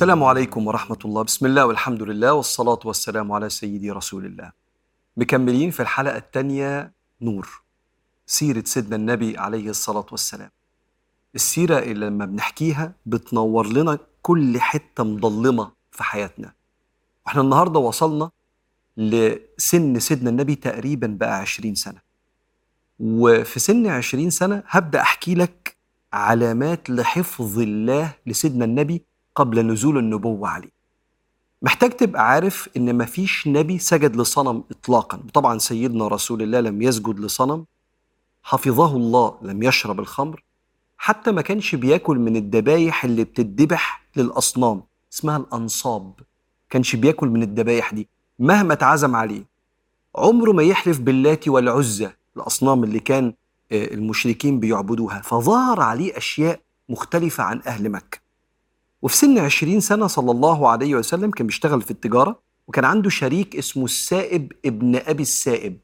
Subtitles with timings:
[0.00, 1.22] السلام عليكم ورحمة الله.
[1.22, 4.52] بسم الله والحمد لله والصلاة والسلام على سيدي رسول الله.
[5.16, 7.62] مكملين في الحلقة الثانية نور
[8.26, 10.50] سيرة سيدنا النبي عليه الصلاة والسلام.
[11.34, 16.52] السيرة اللي لما بنحكيها بتنور لنا كل حتة مظلمة في حياتنا.
[17.26, 18.30] وإحنا النهاردة وصلنا
[18.96, 22.00] لسن سيدنا النبي تقريبا بقى عشرين سنة.
[23.00, 25.76] وفي سن عشرين سنة هبدأ أحكي لك
[26.12, 29.09] علامات لحفظ الله لسيدنا النبي
[29.40, 30.70] قبل نزول النبوة عليه
[31.62, 35.20] محتاج تبقى عارف إن مفيش نبي سجد لصنم اطلاقا.
[35.34, 37.64] طبعا سيدنا رسول الله لم يسجد لصنم.
[38.42, 40.42] حفظه الله لم يشرب الخمر.
[40.98, 46.12] حتى ما كانش بياكل من الذبايح اللي بتدبح للأصنام اسمها الأنصاب.
[46.70, 48.08] كانش بياكل من الذبايح دي.
[48.38, 49.44] مهما اتعزم عليه
[50.16, 53.34] عمره ما يحلف باللات والعزى الأصنام اللي كان
[53.72, 55.20] آه، المشركين بيعبدوها.
[55.20, 58.18] فظهر عليه أشياء مختلفة عن أهل مكة.
[59.02, 62.38] وفي سن 20 سنة صلى الله عليه وسلم كان بيشتغل في التجارة
[62.68, 65.78] وكان عنده شريك اسمه السائب ابن أبي السائب.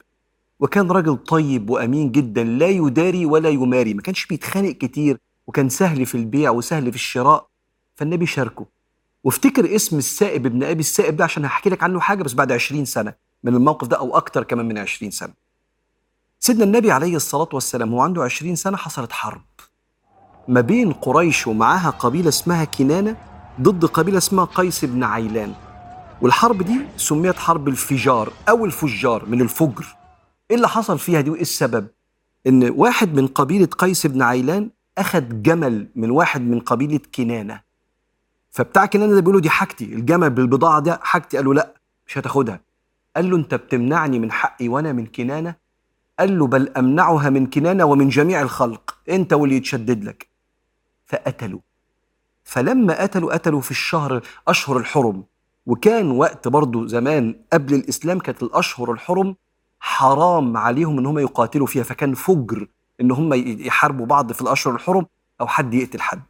[0.61, 6.07] وكان راجل طيب وأمين جدا لا يداري ولا يماري ما كانش بيتخانق كتير وكان سهل
[6.07, 7.47] في البيع وسهل في الشراء
[7.95, 8.67] فالنبي شاركه.
[9.25, 12.85] وافتكر اسم السائب ابن أبي السائب ده عشان هحكي لك عنه حاجة بس بعد 20
[12.85, 15.33] سنة من الموقف ده أو أكتر كمان من 20 سنة.
[16.41, 19.43] سيدنا النبي عليه الصلاة والسلام هو عنده 20 سنة حصلت حرب.
[20.49, 23.17] ما بين قريش ومعاها قبيلة اسمها كنانة
[23.61, 25.53] ضد قبيلة اسمها قيس بن عيلان.
[26.21, 29.97] والحرب دي سميت حرب الفجار أو الفجار من الفجر.
[30.51, 31.87] إيه اللي حصل فيها دي وإيه السبب؟
[32.47, 37.61] إن واحد من قبيلة قيس بن عيلان أخد جمل من واحد من قبيلة كنانة.
[38.51, 41.37] فبتاع كنانة ده بيقول له دي حاجتي الجمل بالبضاعة ده حاجتي.
[41.37, 41.75] قال له لا
[42.07, 42.61] مش هتاخدها.
[43.17, 45.55] قال له أنت بتمنعني من حقي وأنا من كنانة؟
[46.19, 48.99] قال له بل أمنعها من كنانة ومن جميع الخلق.
[49.09, 50.36] أنت واللي يتشدد لك.
[51.07, 51.61] فقتلوا
[52.45, 55.25] فلما قتلوا قتلوا في الشهر أشهر الحرم.
[55.67, 59.37] وكان وقت برضو زمان قبل الإسلام كانت الأشهر الحرم
[59.81, 61.83] حرام عليهم إن هم يقاتلوا فيها.
[61.83, 62.69] فكان فجر
[63.01, 63.35] إن هم
[63.67, 65.07] يحاربوا بعض في الأشهر الحرم
[65.41, 66.23] أو حد يقتل حد.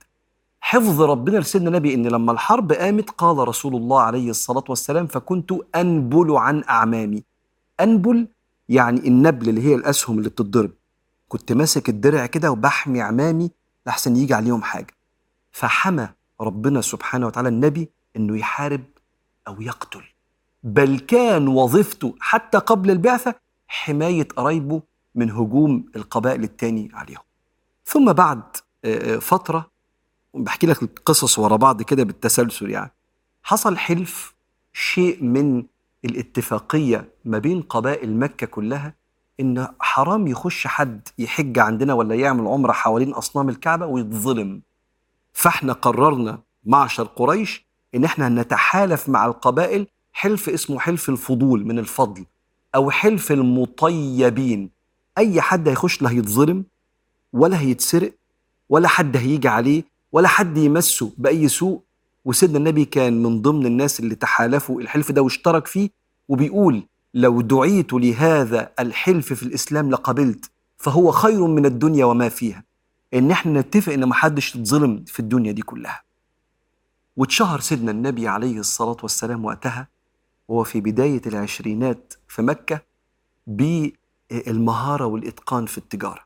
[0.61, 5.53] حفظ ربنا لسيدنا النبي إن لما الحرب قامت قال رسول الله عليه الصلاة والسلام فكنت
[5.75, 7.25] أنبل عن أعمامي.
[7.81, 8.29] أنبل
[8.69, 10.71] يعني النبل اللي هي الأسهم اللي بتتضرب.
[11.29, 13.51] كنت ماسك الدرع كده وبحمي عمامي
[13.87, 14.95] لحسن يجي عليهم حاجة.
[15.53, 16.09] فحمى
[16.41, 18.85] ربنا سبحانه وتعالى النبي إنه يحارب
[19.49, 20.03] أو يقتل.
[20.63, 23.35] بل كان وظيفته حتى قبل البعثة
[23.69, 24.83] حماية قرايبه
[25.15, 27.23] من هجوم القبائل التاني عليهم.
[27.85, 28.43] ثم بعد
[28.85, 29.71] آه، آه، فترة
[30.35, 32.91] بحكي لك القصص ورا بعض كده بالتسلسل يعني
[33.43, 34.35] حصل حلف
[34.73, 35.65] شيء من
[36.05, 38.95] الاتفاقية ما بين قبائل مكة كلها
[39.41, 44.63] إن حرام يخش حد يحج عندنا ولا يعمل عمرة حوالين أصنام الكعبة ويتظلم.
[45.33, 52.25] فإحنا قررنا معشر قريش إن إحنا نتحالف مع القبائل حلف اسمه حلف الفضول من الفضل
[52.75, 54.71] أو حلف المطيبين.
[55.19, 56.65] أي حد هيخش لا هيتظلم
[57.33, 58.13] ولا هيتسرق
[58.69, 61.81] ولا حد هيجي عليه ولا حد يمسه بأي سوء.
[62.25, 65.91] وسيدنا النبي كان من ضمن الناس اللي تحالفوا الحلف ده واشترك فيه
[66.29, 66.83] وبيقول
[67.17, 72.65] لو دعيت لهذا الحلف في الإسلام لقبلت فهو خير من الدنيا وما فيها.
[73.15, 76.03] إن إحنا نتفق إن محدش يتظلم في الدنيا دي كلها.
[77.17, 79.89] واتشهر سيدنا النبي عليه الصلاة والسلام وقتها
[80.49, 82.81] وهو في بداية العشرينات في مكة
[83.47, 86.21] بالمهارة والإتقان في التجارة.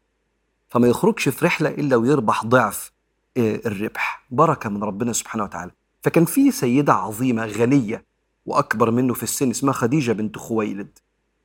[0.68, 2.92] فما يخرجش في رحلة إلا ويربح ضعف
[3.36, 4.24] آه، الربح.
[4.30, 5.70] بركة من ربنا سبحانه وتعالى.
[6.02, 8.09] فكان في سيدة عظيمة غنية
[8.50, 10.98] وأكبر منه في السن اسمها خديجة بنت خويلد.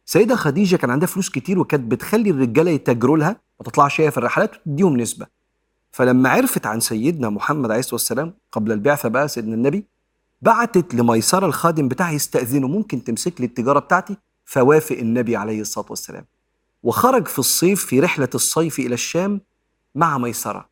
[0.06, 3.30] سيدة خديجة كان عندها فلوس كتير وكانت بتخلي الرجالة يتاجروا لها
[3.60, 5.28] ما تطلعش هي في الرحلات وتديهم نسبة.
[5.92, 9.86] فلما عرفت عن سيدنا محمد عليه الصلاة والسلام قبل البعثة بقى سيدنا النبي
[10.42, 16.26] بعتت لميسرة الخادم بتاعها يستأذنه ممكن تمسك لي التجارة بتاعتي؟ فوافق النبي عليه الصلاة والسلام.
[16.84, 19.42] وخرج في الصيف في رحلة الصيف إلى الشام
[19.96, 20.70] مع ميسرة.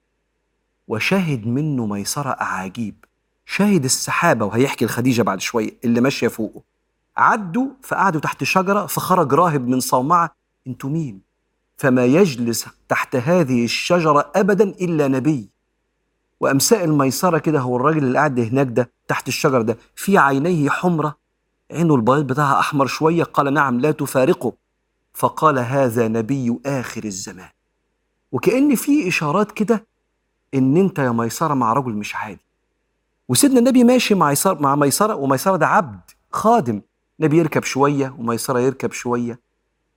[0.88, 3.06] وشهد منه ميسرة أعاجيب.
[3.45, 6.62] شاهد السحابة وهيحكي لخديجة بعد شوية اللي ماشية فوقه.
[7.18, 10.36] عدوا فقعدوا تحت شجرة فخرج راهب من صومعة.
[10.68, 11.22] أنتوا مين؟
[11.78, 15.50] فما يجلس تحت هذه الشجرة أبدا إلا نبي.
[16.40, 21.18] وأمساء الميسرة كده هو الراجل اللي قاعد هناك ده تحت الشجرة ده في عينيه حمرة.
[21.72, 23.24] عينه البيض بتاعها أحمر شوية.
[23.24, 24.54] قال نعم لا تفارقه.
[25.13, 27.50] فقال هذا نبي آخر الزمان.
[28.31, 29.86] وكأن في إشارات كده
[30.54, 32.43] إن أنت يا ميسرة مع رجل مش عادي.
[33.29, 36.81] وسيدنا النبي ماشي مع ميسرة مع ميسرة وميسرة ده عبد خادم.
[37.19, 39.39] النبي يركب شوية وميسرة يركب شوية.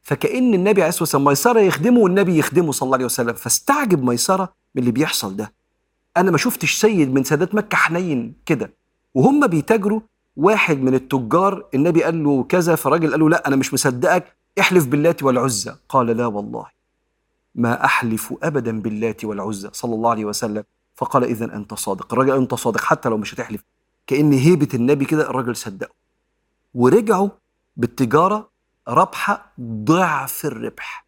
[0.03, 3.35] فكأن النبي عليه الصلاة والسلام ميسرة يخدمه والنبي يخدمه صلى الله عليه وسلم.
[3.35, 5.53] فاستعجب ميسرة من اللي بيحصل ده.
[6.17, 8.73] أنا ما شفتش سيد من سادات مكة حنين كده.
[9.15, 10.01] وهم بيتاجروا.
[10.37, 14.37] واحد من التجار النبي قال له كذا فالراجل قال له لا أنا مش مصدقك.
[14.61, 15.75] احلف باللات والعزى.
[15.89, 16.67] قال لا والله.
[17.55, 19.71] ما أحلف ابدا باللات والعزى.
[19.73, 20.65] صلى الله عليه وسلم.
[20.97, 22.13] فقال اذا أنت صادق.
[22.13, 23.65] الراجل أنت صادق حتى لو مش هتحلف.
[24.07, 25.95] كأن هيبة النبي كده الراجل صدقه.
[26.75, 27.29] ورجعوا
[27.77, 28.51] بالتجارة
[28.89, 31.07] ربحة ضعف الربح.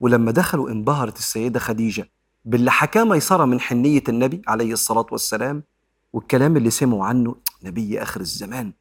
[0.00, 2.10] ولما دخلوا انبهرت السيدة خديجة
[2.44, 5.62] باللي حكاه ميسرة من حنية النبي عليه الصلاة والسلام
[6.12, 8.72] والكلام اللي سمعوا عنه نبي آخر الزمان.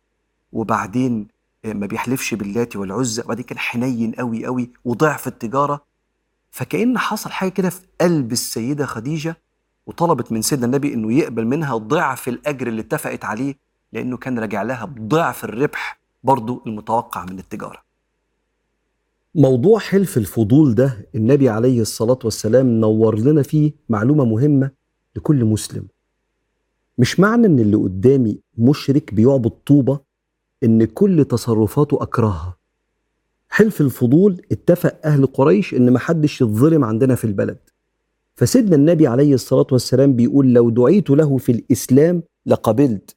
[0.51, 1.27] وبعدين
[1.63, 5.85] ما بيحلفش باللات والعزى وبعدين كان حنين قوي قوي وضعف التجارة.
[6.51, 9.37] فكأن حصل حاجة كده في قلب السيدة خديجة
[9.85, 13.55] وطلبت من سيدنا النبي إنه يقبل منها ضعف الأجر اللي اتفقت عليه
[13.93, 17.83] لأنه كان راجع لها بضعف الربح برضه المتوقع من التجارة.
[19.35, 24.71] موضوع حلف الفضول ده النبي عليه الصلاة والسلام نور لنا فيه معلومة مهمة
[25.15, 25.87] لكل مسلم.
[26.97, 29.99] مش معنى إن اللي قدامي مشرك بيعبد طوبة
[30.63, 32.57] إن كل تصرفاته أكرهها.
[33.49, 37.59] حلف الفضول اتفق أهل قريش إن محدش يتظلم عندنا في البلد.
[38.41, 43.15] فسيدنا النبي عليه الصلاة والسلام بيقول لو دعيت له في الإسلام لقبلت.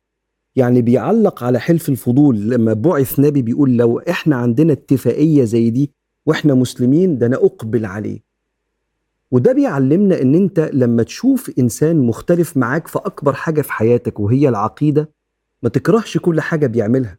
[0.56, 5.90] يعني بيعلق على حلف الفضول لما بعث نبي بيقول لو إحنا عندنا اتفاقية زي دي
[6.26, 8.20] وإحنا مسلمين ده أنا أقبل عليه.
[9.30, 14.48] وده بيعلمنا إن أنت لما تشوف إنسان مختلف معاك في أكبر حاجة في حياتك وهي
[14.48, 15.10] العقيدة
[15.62, 17.18] ما تكرهش كل حاجة بيعملها.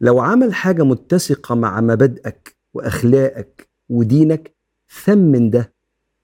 [0.00, 4.54] لو عمل حاجة متسقة مع مبادئك وأخلاقك ودينك
[5.04, 5.72] ثمن ده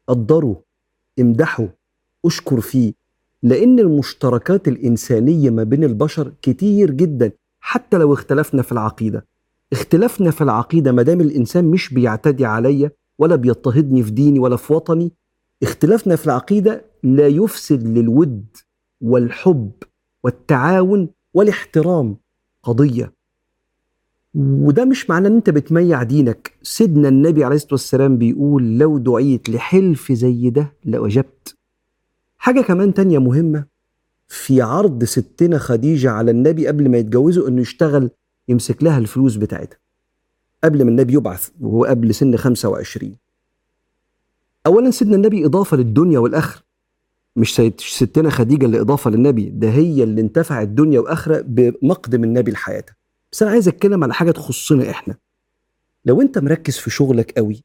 [0.09, 0.72] قدره.
[1.21, 1.69] امدحه
[2.27, 2.93] اشكر فيه
[3.43, 9.27] لأن المشتركات الإنسانية ما بين البشر كتير جدا حتى لو اختلفنا في العقيدة.
[9.73, 14.73] اختلافنا في العقيدة ما دام الإنسان مش بيعتدي عليا ولا بيضطهدني في ديني ولا في
[14.73, 15.13] وطني.
[15.63, 18.47] اختلافنا في العقيدة لا يفسد للود
[19.01, 19.73] والحب
[20.25, 22.17] والتعاون والاحترام
[22.63, 23.13] قضية.
[24.35, 26.53] وده مش معناه إن أنت بتميع دينك.
[26.63, 31.57] سيدنا النبي عليه الصلاة والسلام بيقول لو دعيت لحلف زي ده لأجبت.
[32.39, 33.65] حاجة كمان تانية مهمة.
[34.29, 38.11] في عرض ستنا خديجة على النبي قبل ما يتجوزوا إنه يشتغل
[38.49, 39.79] يمسك لها الفلوس بتاعتها.
[40.65, 43.17] قبل ما النبي يبعث وهو قبل سن 25
[44.67, 46.63] اولا سيدنا النبي إضافة للدنيا والآخرة.
[47.37, 52.95] مش ستنا خديجة اللي إضافة للنبي ده هي اللي انتفعت دنيا وآخرة بمقدم النبي لحياتها.
[53.33, 55.17] بس أنا عايز أتكلم على حاجة تخصنا إحنا.
[56.05, 57.65] لو أنت مركز في شغلك قوي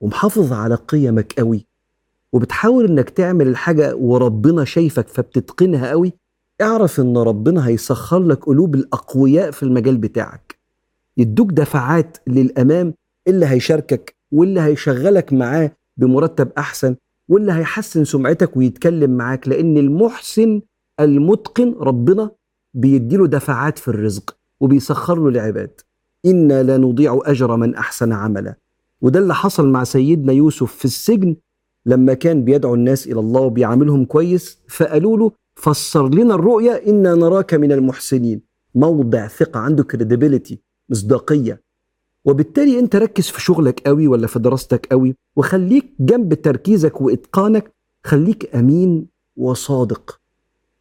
[0.00, 1.66] ومحافظ على قيمك قوي
[2.32, 6.12] وبتحاول إنك تعمل الحاجة وربنا شايفك فبتتقنها قوي
[6.62, 10.58] اعرف إن ربنا هيسخر لك قلوب الأقوياء في المجال بتاعك.
[11.16, 12.94] يدوك دفعات للأمام
[13.28, 16.96] اللي هيشاركك واللي هيشغلك معاه بمرتب أحسن
[17.28, 20.60] واللي هيحسن سمعتك ويتكلم معاك لأن المحسن
[21.00, 22.30] المتقن ربنا
[22.74, 24.36] بيديله دفعات في الرزق.
[24.64, 25.80] وبيسخر له العباد
[26.26, 28.54] إنا لا نضيع أجر من أحسن عملا.
[29.00, 31.36] وده اللي حصل مع سيدنا يوسف في السجن
[31.86, 37.54] لما كان بيدعو الناس إلى الله وبيعاملهم كويس فقالوا له فسر لنا الرؤيا إنا نراك
[37.54, 38.40] من المحسنين.
[38.74, 41.62] موضع ثقة عنده كريديبيليتي مصداقية.
[42.24, 47.72] وبالتالي أنت ركز في شغلك قوي ولا في دراستك قوي وخليك جنب تركيزك وإتقانك
[48.04, 49.06] خليك أمين
[49.36, 50.20] وصادق.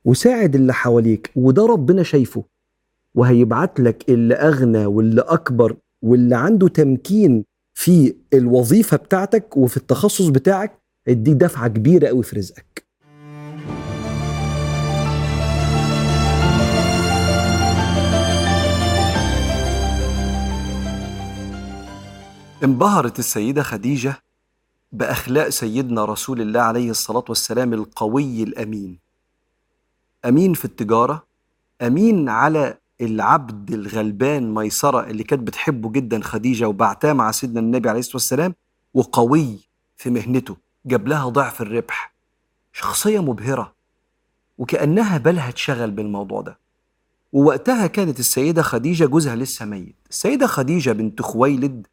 [0.05, 2.52] وساعد اللي حواليك وده ربنا شايفه.
[3.15, 10.79] وهيبعت لك اللي أغنى واللي أكبر واللي عنده تمكين في الوظيفة بتاعتك وفي التخصص بتاعك
[11.07, 12.83] هيديك دفعة كبيرة قوي في رزقك.
[22.63, 24.15] انبهرت السيدة خديجة
[24.91, 28.99] بأخلاق سيدنا رسول الله عليه الصلاة والسلام القوي الأمين.
[30.25, 31.23] أمين في التجارة
[31.81, 37.99] أمين على العبد الغلبان ميسرة اللي كانت بتحبه جدا خديجة وبعتاه مع سيدنا النبي عليه
[37.99, 38.55] الصلاة والسلام
[38.93, 39.59] وقوي
[39.97, 42.13] في مهنته جاب لها ضعف الربح.
[42.73, 43.73] شخصية مبهرة
[44.57, 46.57] وكأنها بالها اتشغل بالموضوع ده.
[47.33, 49.95] ووقتها كانت السيدة خديجة جوزها لسه ميت.
[50.09, 51.87] السيدة خديجة بنت خويلد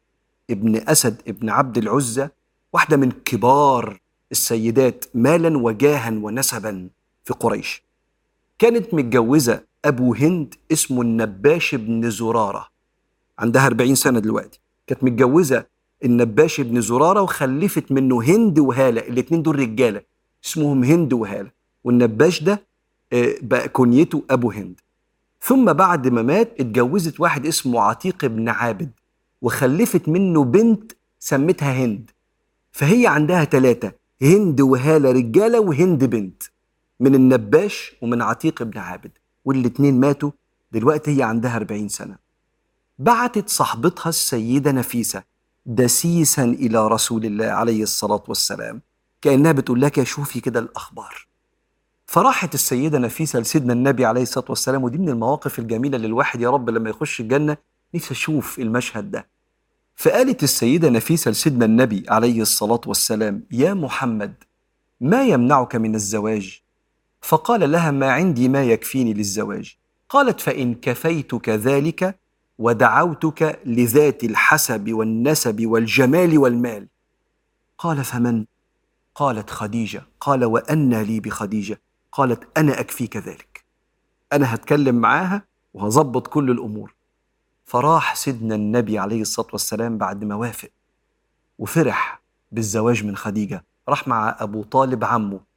[0.49, 2.29] ابن أسد ابن عبد العزة
[2.73, 3.99] واحدة من كبار
[4.31, 6.89] السيدات مالا وجاها ونسبا
[7.23, 7.83] في قريش.
[8.59, 12.67] كانت متجوزة أبو هند اسمه النباش بن زرارة.
[13.39, 14.59] عندها 40 سنة دلوقتي.
[14.87, 15.65] كانت متجوزة
[16.05, 19.01] النباش بن زرارة وخلفت منه هند وهالة.
[19.01, 20.01] الاتنين دول رجالة.
[20.45, 21.51] اسمهم هند وهالة.
[21.83, 22.63] والنباش ده
[23.41, 24.79] بقى كنيته أبو هند.
[25.41, 28.91] ثم بعد ما مات اتجوزت واحد اسمه عتيق بن عابد
[29.41, 32.11] وخلفت منه بنت سمتها هند.
[32.71, 36.43] فهي عندها ثلاثة هند وهالة رجالة وهند بنت.
[36.99, 39.11] من النباش ومن عتيق بن عابد.
[39.45, 40.31] والاتنين ماتوا
[40.71, 42.15] دلوقتي هي عندها 40 سنة.
[42.99, 45.23] بعتت صاحبتها السيدة نفيسة
[45.65, 48.81] دسيسا إلى رسول الله عليه الصلاة والسلام
[49.21, 51.27] كأنها بتقول لك شوفي كده الأخبار.
[52.05, 56.49] فراحت السيدة نفيسة لسيدنا النبي عليه الصلاة والسلام ودي من المواقف الجميلة اللي الواحد يا
[56.49, 57.57] رب لما يخش الجنة
[57.95, 59.27] نفسي أشوف المشهد ده.
[59.95, 64.33] فقالت السيدة نفيسة لسيدنا النبي عليه الصلاة والسلام يا محمد
[65.01, 66.61] ما يمنعك من الزواج؟
[67.21, 69.77] فقال لها ما عندي ما يكفيني للزواج.
[70.09, 72.19] قالت فإن كفيتك ذلك
[72.57, 76.87] ودعوتك لذات الحسب والنسب والجمال والمال.
[77.77, 78.45] قال فمن؟
[79.15, 80.05] قالت خديجة.
[80.19, 81.81] قال وأنى لي بخديجة.
[82.11, 83.65] قالت أنا أكفيك ذلك.
[84.33, 86.93] أنا هتكلم معاها وهظبط كل الأمور.
[87.65, 90.69] فراح سيدنا النبي عليه الصلاة والسلام بعد ما وافق
[91.59, 93.65] وفرح بالزواج من خديجة.
[93.89, 95.50] راح مع أبو طالب عمه.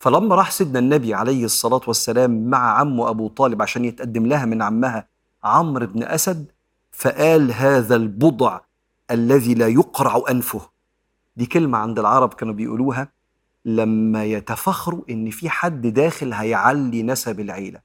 [0.00, 4.62] فلما راح سيدنا النبي عليه الصلاة والسلام مع عمه أبو طالب عشان يتقدم لها من
[4.62, 5.08] عمها
[5.44, 6.46] عمرو بن أسد
[6.92, 8.60] فقال هذا البضع
[9.10, 10.60] الذي لا يقرع أنفه.
[11.36, 13.08] دي كلمة عند العرب كانوا بيقولوها
[13.64, 17.80] لما يتفخروا إن في حد داخل هيعلي نسب العيلة.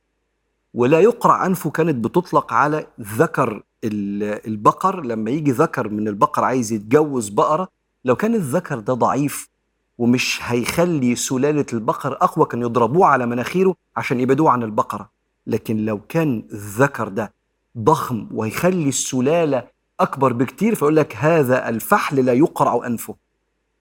[0.74, 7.30] ولا يقرع أنفه كانت بتطلق على ذكر البقر لما يجي ذكر من البقر عايز يتجوز
[7.30, 7.68] بقرة
[8.06, 9.50] لو كان الذكر ده ضعيف
[9.98, 15.10] ومش هيخلي سلالة البقر أقوى كانوا يضربوه على مناخيره عشان يبعدوه عن البقرة.
[15.48, 17.34] لكن لو كان الذكر ده
[17.78, 19.68] ضخم ويخلي السلالة
[20.00, 23.16] أكبر بكتير فيقول لك هذا الفحل لا يقرع أنفه.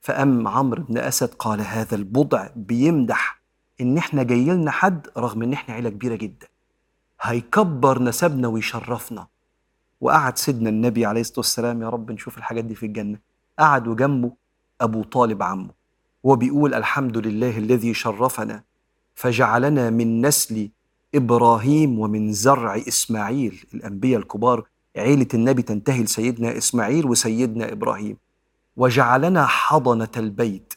[0.00, 3.40] فقام عمرو بن أسد قال هذا البضع بيمدح
[3.80, 6.46] إن إحنا جاي لنا حد رغم إن إحنا عيلة كبيرة جدا.
[7.20, 9.26] هيكبر نسبنا ويشرفنا.
[10.00, 13.18] وقعد سيدنا النبي عليه الصلاة والسلام يا رب نشوف الحاجات دي في الجنة.
[13.58, 14.32] قعد وجنبه
[14.80, 15.83] أبو طالب عمه.
[16.24, 18.62] وهو بيقول الحمد لله الذي شرفنا
[19.14, 20.70] فجعلنا من نسل
[21.14, 24.64] إبراهيم ومن زرع إسماعيل الأنبياء الكبار
[24.96, 28.16] عيلة النبي تنتهي لسيدنا إسماعيل وسيدنا إبراهيم.
[28.76, 30.74] وجعلنا حضنة البيت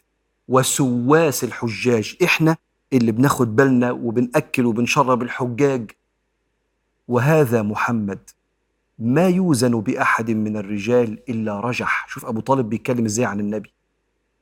[0.47, 2.57] وسواس الحجاج إحنا
[2.93, 5.91] اللي بناخد بالنا وبنأكل وبنشرب الحجاج.
[7.07, 8.19] وهذا محمد
[8.99, 12.05] ما يوزن بأحد من الرجال إلا رجح.
[12.09, 13.76] شوف أبو طالب بيتكلم إزاي عن النبي.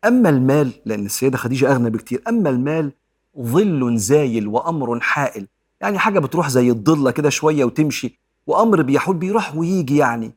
[0.05, 2.91] أما المال لأن السيدة خديجة أغنى بكتير أما المال
[3.39, 5.47] ظل زايل وأمر حائل.
[5.81, 10.31] يعني حاجة بتروح زي الضلة كده شوية وتمشي وأمر بيحول بيروح ويجي يعني.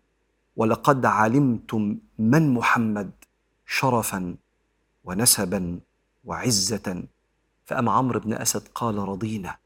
[0.56, 3.10] ولقد علمتم من محمد
[3.66, 4.34] شرفا
[5.04, 5.78] ونسبا
[6.24, 7.04] وعزة.
[7.66, 9.56] فأما عمرو بن أسد قال رضينا.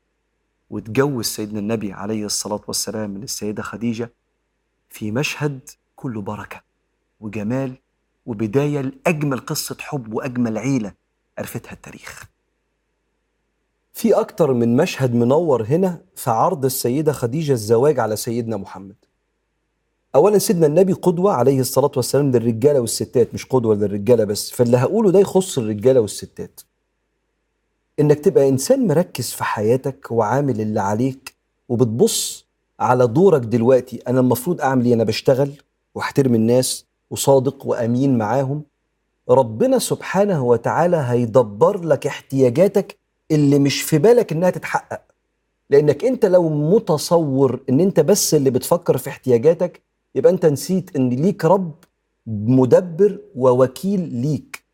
[0.71, 4.11] وتجوز سيدنا النبي عليه الصلاة والسلام من السيدة خديجة
[4.91, 5.61] في مشهد
[5.97, 6.61] كله بركة
[7.21, 7.75] وجمال
[8.27, 10.93] وبداية لأجمل قصة حب وأجمل عيلة
[11.39, 12.25] عرفتها التاريخ.
[13.93, 18.95] في أكتر من مشهد منور هنا في عرض السيدة خديجة الزواج على سيدنا محمد.
[20.15, 25.11] أولا سيدنا النبي قدوة عليه الصلاة والسلام للرجالة والستات مش قدوة للرجالة بس فاللي هقوله
[25.11, 26.61] ده يخص الرجالة والستات.
[28.01, 31.35] إنك تبقى إنسان مركز في حياتك وعامل اللي عليك
[31.69, 32.47] وبتبص
[32.81, 35.53] على دورك دلوقتي أنا المفروض أعمل إيه؟ أنا بشتغل
[35.95, 36.85] وأحترم الناس
[37.17, 38.63] وصادق وأمين معاهم.
[39.31, 42.97] ربنا سبحانه وتعالى هيدبر لك احتياجاتك
[43.31, 45.03] اللي مش في بالك إنها تتحقق.
[45.71, 49.83] لأنك أنت لو متصور إن أنت بس اللي بتفكر في احتياجاتك
[50.15, 51.73] يبقى أنت نسيت إن ليك رب
[52.27, 54.65] مدبر ووكيل ليك.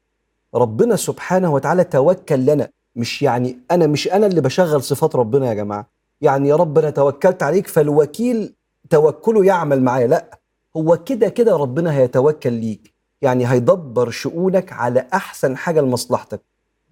[0.54, 2.68] ربنا سبحانه وتعالى توكل لنا.
[2.97, 5.87] مش يعني أنا مش أنا اللي بشغل صفات ربنا يا جماعة.
[6.21, 8.54] يعني يا رب أنا توكلت عليك فالوكيل
[8.90, 10.07] توكله يعمل معايا.
[10.07, 10.38] لأ
[10.78, 12.94] هو كده كده ربنا هيتوكل ليك.
[13.23, 16.40] يعني هيدبر شؤونك على أحسن حاجة لمصلحتك.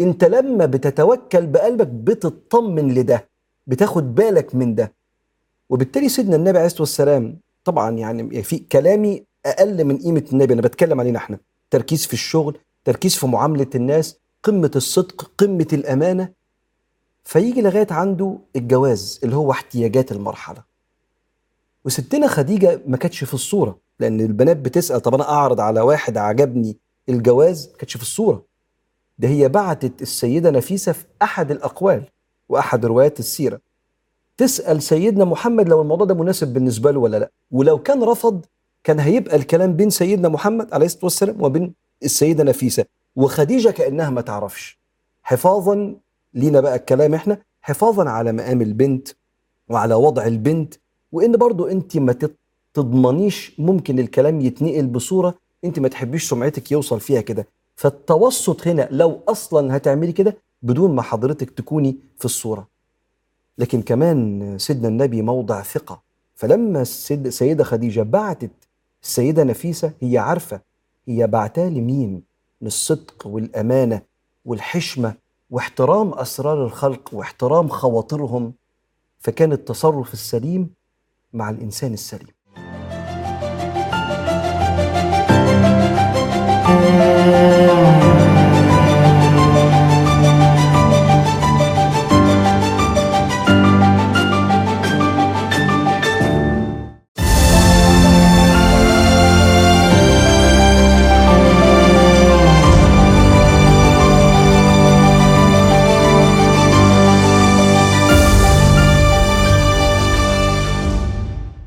[0.00, 3.28] انت لما بتتوكل بقلبك بتطمن لده
[3.66, 4.92] بتاخد بالك من ده.
[5.70, 10.62] وبالتالي سيدنا النبي عليه الصلاة والسلام طبعا يعني في كلامي أقل من قيمة النبي أنا
[10.62, 11.38] بتكلم علينا إحنا.
[11.70, 16.28] تركيز في الشغل تركيز في معاملة الناس قمة الصدق قمة الأمانة.
[17.24, 20.62] فيجي لغاية عنده الجواز اللي هو احتياجات المرحلة.
[21.86, 26.76] وستنا خديجة ما كانتش في الصورة لأن البنات بتسأل طب أنا أعرض على واحد عجبني
[27.08, 28.42] الجواز؟ ما كانتش في الصورة.
[29.18, 32.04] ده هي بعتت السيدة نفيسة في أحد الأقوال
[32.48, 33.60] وأحد روايات السيرة.
[34.36, 37.30] تسأل سيدنا محمد لو الموضوع ده مناسب بالنسبة له ولا لأ.
[37.50, 38.44] ولو كان رفض
[38.84, 42.84] كان هيبقى الكلام بين سيدنا محمد عليه الصلاة والسلام وبين السيدة نفيسة.
[43.16, 44.78] وخديجة كأنها ما تعرفش.
[45.22, 45.94] حفاظا
[46.34, 49.08] لينا بقى الكلام إحنا حفاظا على مقام البنت
[49.68, 50.74] وعلى وضع البنت
[51.12, 52.16] وإن برضو أنت ما
[52.74, 55.34] تضمنيش ممكن الكلام يتنقل بصورة
[55.64, 57.46] أنت ما تحبيش سمعتك يوصل فيها كده.
[57.76, 62.68] فالتوسط هنا لو أصلا هتعملي كده بدون ما حضرتك تكوني في الصورة.
[63.58, 66.02] لكن كمان سيدنا النبي موضع ثقة.
[66.34, 68.50] فلما السيدة خديجة بعتت
[69.02, 70.60] السيدة نفيسة هي عارفة
[71.08, 72.22] هي بعتها لمين؟
[72.62, 74.02] للصدق والأمانة
[74.44, 75.14] والحشمة
[75.50, 78.52] واحترام أسرار الخلق واحترام خواطرهم.
[79.18, 80.70] فكان التصرف السليم
[81.32, 82.35] مع الإنسان السليم.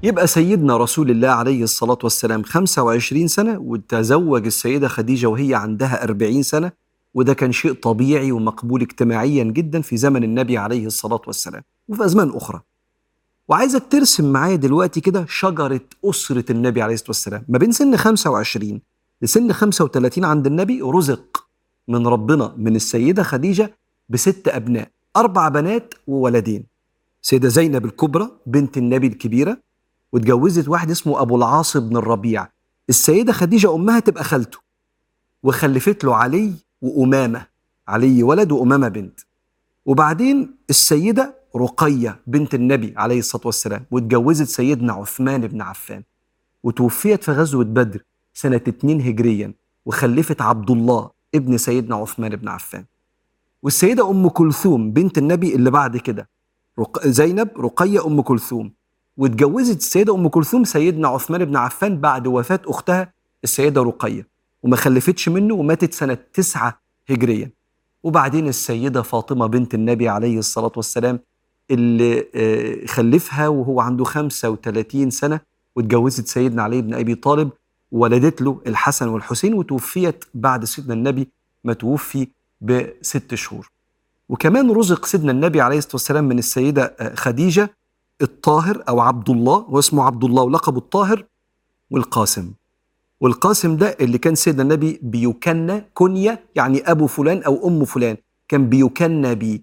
[0.09, 6.43] يبقى سيدنا رسول الله عليه الصلاة والسلام 25 سنة وتزوج السيدة خديجة وهي عندها 40
[6.43, 6.71] سنة
[7.13, 12.29] وده كان شيء طبيعي ومقبول اجتماعيا جدا في زمن النبي عليه الصلاة والسلام وفي أزمان
[12.29, 12.61] أخرى.
[13.47, 17.43] وعايزك ترسم معايا دلوقتي كده شجرة أسرة النبي عليه الصلاة والسلام.
[17.49, 18.81] ما بين سن 25
[19.21, 21.45] لسن 35 عند النبي رزق
[21.87, 23.77] من ربنا من السيدة خديجة
[24.09, 26.63] بست أبناء أربع بنات وولدين.
[27.21, 29.68] سيدة زينب الكبرى بنت النبي الكبيرة
[30.13, 32.47] واتجوزت واحد اسمه أبو العاص بن الربيع.
[32.89, 34.57] السيدة خديجة أمها تبقى خالته
[35.43, 37.45] وخلفت له علي وأمامة
[37.87, 39.19] علي ولد وأمامة بنت.
[39.85, 46.03] وبعدين السيدة رقية بنت النبي عليه الصلاة والسلام واتجوزت سيدنا عثمان بن عفان
[46.63, 49.53] وتوفيت في غزوة بدر سنة 2 هجريا
[49.85, 52.85] وخلفت عبد الله ابن سيدنا عثمان بن عفان.
[53.63, 56.29] والسيدة أم كلثوم بنت النبي اللي بعد كده.
[57.05, 58.73] زينب رقية أم كلثوم.
[59.17, 64.27] واتجوزت السيدة أم كلثوم سيدنا عثمان بن عفان بعد وفاة أختها السيدة رقية
[64.63, 67.51] وما خلفتش منه وماتت سنة تسعة هجريا
[68.03, 71.19] وبعدين السيدة فاطمة بنت النبي عليه الصلاة والسلام
[71.71, 75.39] اللي آه، خلفها وهو عنده 35 سنة
[75.75, 77.49] واتجوزت سيدنا علي بن أبي طالب
[77.91, 81.27] وولدت له الحسن والحسين وتوفيت بعد سيدنا النبي
[81.63, 82.27] ما توفي
[82.61, 83.71] بست شهور.
[84.29, 87.77] وكمان رزق سيدنا النبي عليه الصلاة والسلام من السيدة آه، خديجة
[88.21, 91.25] الطاهر أو عبد الله واسمه عبد الله ولقبه الطاهر
[91.91, 92.51] والقاسم.
[93.21, 98.69] والقاسم ده اللي كان سيدنا النبي بيكنى كنية يعني أبو فلان أو أم فلان كان
[98.69, 99.61] بيكنى بيه.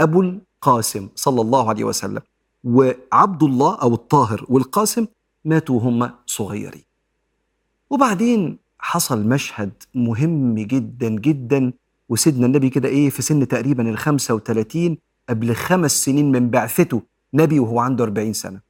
[0.00, 2.22] أبو القاسم صلى الله عليه وسلم.
[2.64, 5.06] وعبد الله أو الطاهر والقاسم
[5.44, 6.82] ماتوا هم صغيرين.
[7.90, 11.72] وبعدين حصل مشهد مهم جدا جدا
[12.08, 17.02] وسيدنا النبي كده إيه في سن تقريبا ال 35 قبل خمس سنين من بعثته
[17.34, 18.60] نبي وهو عنده 40 سنة.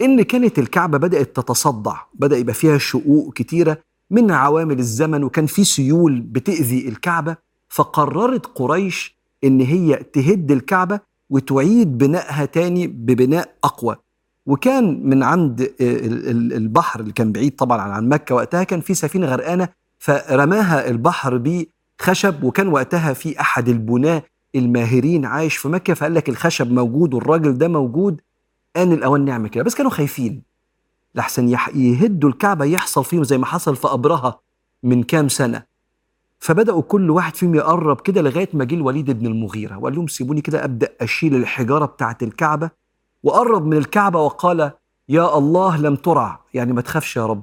[0.00, 3.78] إن كانت الكعبة بدأت تتصدع بدأ يبقى فيها شقوق كتيرة
[4.10, 7.36] من عوامل الزمن وكان في سيول بتأذي الكعبة
[7.68, 13.96] فقررت قريش إن هي تهد الكعبة وتعيد بنائها تاني ببناء أقوى.
[14.46, 19.68] وكان من عند البحر اللي كان بعيد طبعا عن مكة وقتها كان في سفينة غرقانة
[19.98, 21.36] فرماها البحر
[22.00, 24.22] بخشب وكان وقتها في أحد البناة
[24.54, 28.20] الماهرين عايش في مكة فقال لك الخشب موجود والراجل ده موجود
[28.76, 29.64] آن الأوان نعمل كده.
[29.64, 30.42] بس كانوا خايفين.
[31.14, 34.40] لحسن يهدوا الكعبة يحصل فيهم زي ما حصل في أبرهة
[34.82, 35.62] من كام سنة.
[36.38, 40.40] فبدأوا كل واحد فيهم يقرب كده لغاية ما جه الوليد بن المغيرة وقال لهم سيبوني
[40.40, 42.70] كده أبدأ أشيل الحجارة بتاعة الكعبة
[43.22, 44.70] وقرب من الكعبة وقال
[45.08, 46.40] يا الله لم ترع.
[46.54, 47.42] يعني ما تخافش يا رب.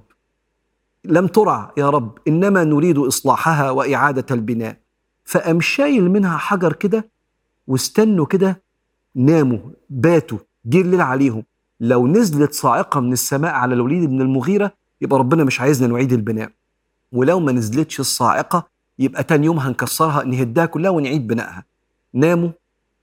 [1.05, 4.77] لم ترع يا رب إنما نريد إصلاحها وإعادة البناء.
[5.25, 7.09] فقام شايل منها حجر كده
[7.67, 8.61] واستنوا كده
[9.15, 9.59] ناموا
[9.89, 11.43] باتوا جه الليل عليهم.
[11.79, 16.51] لو نزلت صاعقة من السماء على الوليد بن المغيرة يبقى ربنا مش عايزنا نعيد البناء.
[17.11, 18.67] ولو ما نزلتش الصاعقة
[18.99, 21.63] يبقى تاني يوم هنكسرها نهدها كلها ونعيد بنائها.
[22.13, 22.49] ناموا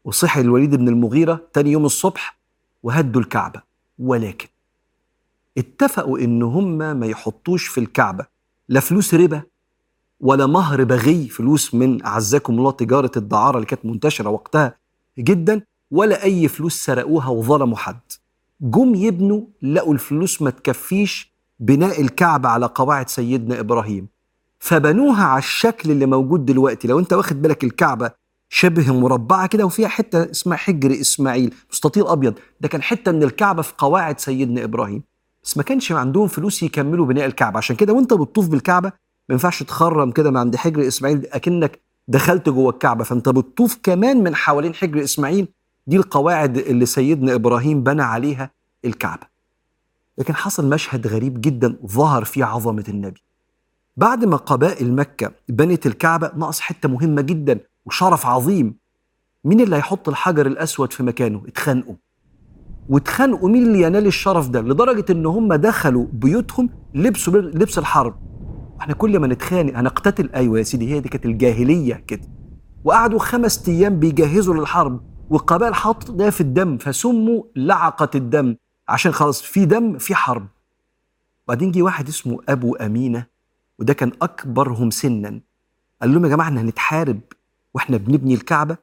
[0.04, 2.38] وصحي الوليد بن المغيرة تاني يوم الصبح
[2.82, 3.62] وهدوا الكعبة.
[3.98, 4.48] ولكن
[5.58, 8.26] اتفقوا إن هم ما يحطوش في الكعبة
[8.68, 9.42] لا فلوس ربا
[10.20, 14.74] ولا مهر بغي فلوس من أعزكم الله تجارة الدعارة اللي كانت منتشرة وقتها
[15.18, 18.00] جدا ولا أي فلوس سرقوها وظلموا حد.
[18.60, 24.08] جم يبنوا لقوا الفلوس ما تكفيش بناء الكعبة على قواعد سيدنا إبراهيم.
[24.58, 26.88] فبنوها على الشكل اللي موجود دلوقتي.
[26.88, 28.10] لو أنت واخد بالك الكعبة
[28.48, 32.34] شبه مربعة كده وفيها حتة اسمها حجر إسماعيل مستطيل أبيض.
[32.60, 35.02] ده كان حتة من الكعبة في قواعد سيدنا إبراهيم.
[35.44, 37.58] بس ما كانش عندهم فلوس يكملوا بناء الكعبة.
[37.58, 38.92] عشان كده وأنت بتطوف بالكعبة
[39.30, 43.04] ما ينفعش تخرم كده من عند حجر إسماعيل أكنك دخلت جوه الكعبة.
[43.04, 45.48] فأنت بتطوف كمان من حوالين حجر إسماعيل.
[45.86, 48.50] دي القواعد اللي سيدنا إبراهيم بنى عليها
[48.84, 49.26] الكعبة.
[50.18, 53.22] لكن حصل مشهد غريب جدا ظهر فيه عظمة النبي.
[53.96, 58.74] بعد ما قبائل مكة بنت الكعبة ناقص حتة مهمة جدا وشرف عظيم.
[59.44, 61.94] مين اللي هيحط الحجر الأسود في مكانه؟ اتخانقوا
[62.88, 68.29] واتخانقوا مين اللي ينال الشرف ده؟ لدرجة إن هم دخلوا بيوتهم لبسوا لبس الحرب.
[68.80, 70.30] إحنا كل ما نتخانق هنقتتل.
[70.34, 72.22] أيوه يا سيدي هي دي كانت الجاهلية كده.
[72.84, 78.56] وقعدوا خمس أيام بيجهزوا للحرب والقبائل حطت ده في الدم فسموا لعقة الدم.
[78.88, 80.46] عشان خلاص في دم في حرب.
[81.46, 83.26] وبعدين جه واحد اسمه أبو أمينة
[83.78, 85.40] وده كان أكبرهم سنا.
[86.02, 87.20] قال لهم يا جماعة إحنا هنتحارب
[87.74, 88.76] وإحنا بنبني الكعبة.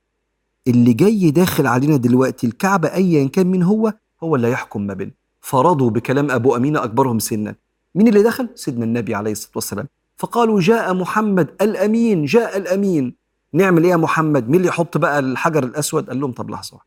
[0.68, 5.14] اللي جاي داخل علينا دلوقتي الكعبة ايا كان مين هو؟ هو اللي هيحكم ما بيننا.
[5.42, 7.56] فرضوا بكلام أبو أمينة أكبرهم سنا.
[7.98, 9.88] مين اللي دخل؟ سيدنا النبي عليه الصلاة والسلام.
[10.18, 13.16] فقالوا جاء محمد الأمين جاء الأمين.
[13.54, 16.80] نعمل إيه يا محمد؟ مين اللي يحط بقى الحجر الأسود؟ قال لهم طب لحظة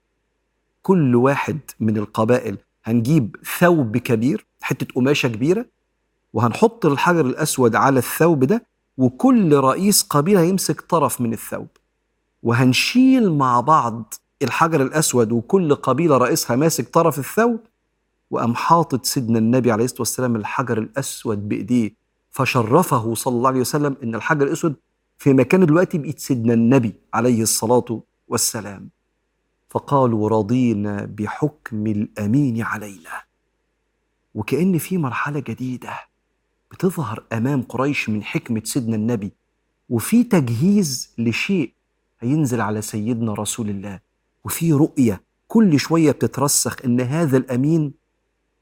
[0.82, 5.66] كل واحد من القبائل هنجيب ثوب كبير حتة قماشة كبيرة
[6.32, 8.66] وهنحط الحجر الأسود على الثوب ده
[8.98, 11.68] وكل رئيس قبيلة يمسك طرف من الثوب.
[12.42, 17.60] وهنشيل مع بعض الحجر الأسود وكل قبيلة رئيسها ماسك طرف الثوب
[18.30, 21.94] وقام حاطط سيدنا النبي عليه الصلاة والسلام الحجر الأسود بإيديه
[22.30, 24.76] فشرفه صلى الله عليه وسلم إن الحجر الأسود
[25.18, 28.88] في مكان دلوقتي بايد سيدنا النبي عليه الصلاة والسلام.
[29.70, 33.22] فقالوا رضينا بحكم الأمين علينا.
[34.34, 35.92] وكأن في مرحلة جديدة
[36.70, 39.32] بتظهر أمام قريش من حكمة سيدنا النبي
[39.88, 41.72] وفي تجهيز لشيء
[42.20, 44.00] هينزل على سيدنا رسول الله
[44.44, 47.92] وفي رؤية كل شوية بتترسخ إن هذا الأمين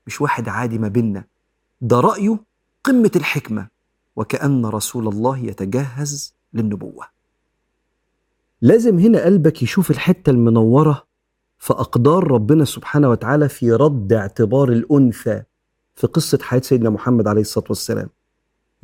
[0.09, 1.25] مش واحد عادي ما بيننا.
[1.81, 2.39] ده رأيه
[2.85, 3.69] قمة الحكمة
[4.17, 7.05] وكأن رسول الله يتجهز للنبوة.
[8.63, 11.05] لازم هنا قلبك يشوف الحتة المنورة
[11.59, 15.43] في أقدار ربنا سبحانه وتعالى في رد اعتبار الأنثى
[15.95, 18.09] في قصة حياة سيدنا محمد عليه الصلاة والسلام.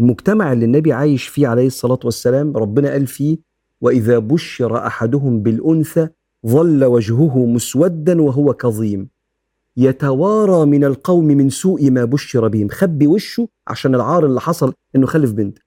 [0.01, 3.39] المجتمع اللي النبي عايش فيه عليه الصلاة والسلام ربنا قال فيه
[3.81, 6.09] وإذا بشر أحدهم بالأنثى
[6.47, 9.14] ظل وجهه مسودا وهو كظيم.
[9.77, 15.07] يتوارى من القوم من سوء ما بشر به مخبي وشه عشان العار اللي حصل إنه
[15.07, 15.59] خلف بنت.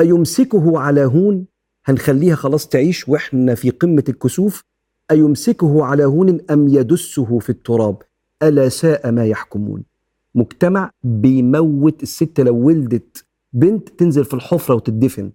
[0.00, 1.46] أيمسكه على هون؟
[1.84, 4.64] هنخليها خلاص تعيش وإحنا في قمة الكسوف.
[5.10, 8.02] أيمسكه على هون أم يدسه في التراب؟
[8.42, 9.82] ألا ساء ما يحكمون.
[10.34, 15.32] مجتمع بيموت الست لو ولدت بنت تنزل في الحفرة وتدفن.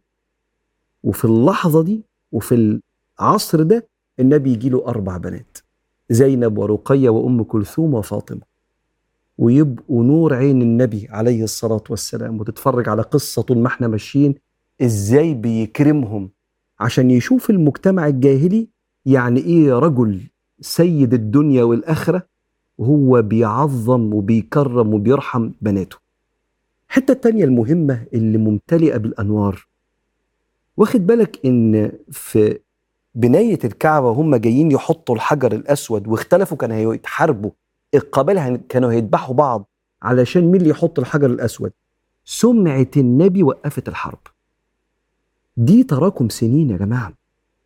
[1.04, 2.80] وفي اللحظة دي وفي
[3.20, 3.88] العصر ده
[4.20, 5.58] النبي يجي له أربع بنات.
[6.10, 8.42] زينب ورقية وأم كلثوم وفاطمة.
[9.38, 14.36] ويبقوا نور عين النبي عليه الصلاة والسلام وتتفرج على قصة طول ما إحنا ماشيين
[14.82, 16.30] إزاي بيكرمهم؟
[16.80, 18.68] عشان يشوف المجتمع الجاهلي
[19.06, 20.22] يعني إيه رجل
[20.62, 22.28] سيد الدنيا والآخرة
[22.78, 25.98] وهو بيعظم وبيكرم وبيرحم بناته.
[26.90, 29.68] الحته التانيه المهمة اللي ممتلئة بالأنوار.
[30.78, 32.60] واخد بالك إن في
[33.16, 37.52] بنايه الكعبة وهم جايين يحطوا الحجر الأسود واختلفوا كانوا هيتحاربوا.
[37.94, 39.70] القبائل كانوا هيذبحوا بعض
[40.02, 41.72] علشان مين اللي يحط الحجر الأسود؟
[42.26, 44.20] سمعه النبي وقفت الحرب.
[45.58, 47.14] دي تراكم سنين يا جماعة.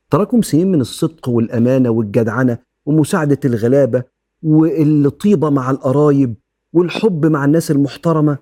[0.10, 4.04] تراكم سنين من الصدق والأمانة والجدعنة ومساعدة الغلابة
[4.44, 6.36] والطيبة مع القرايب
[6.74, 8.38] والحب مع الناس المحترمة.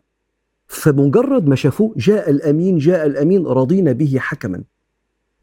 [0.67, 4.63] فمجرد ما شافوه جاء الأمين جاء الأمين رضينا به حكما.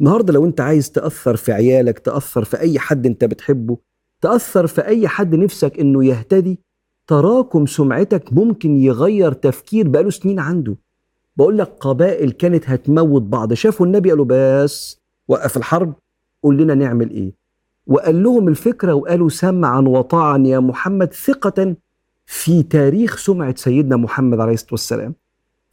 [0.01, 3.79] النهارده لو انت عايز تأثر في عيالك تأثر في أي حد انت بتحبه
[4.21, 6.59] تأثر في أي حد نفسك إنه يهتدي
[7.07, 10.77] تراكم سمعتك ممكن يغير تفكير بقاله سنين عنده.
[11.37, 13.53] بقول لك قبائل كانت هتموت بعض.
[13.53, 15.95] شافوا النبي قالوا بس وقف الحرب
[16.43, 17.33] قول لنا نعمل إيه؟
[17.87, 21.77] وقال لهم الفكرة وقالوا سمعا وطاعا يا محمد ثقة
[22.27, 25.15] في تاريخ سمعة سيدنا محمد عليه الصلاة والسلام.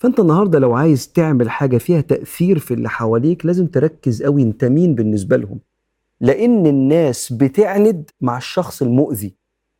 [0.02, 4.64] فأنت النهارده لو عايز تعمل حاجة فيها تأثير في اللي حواليك لازم تركز قوي أنت
[4.66, 5.60] مين بالنسبة لهم؟
[6.22, 9.36] لأن الناس بتعند مع الشخص المؤذي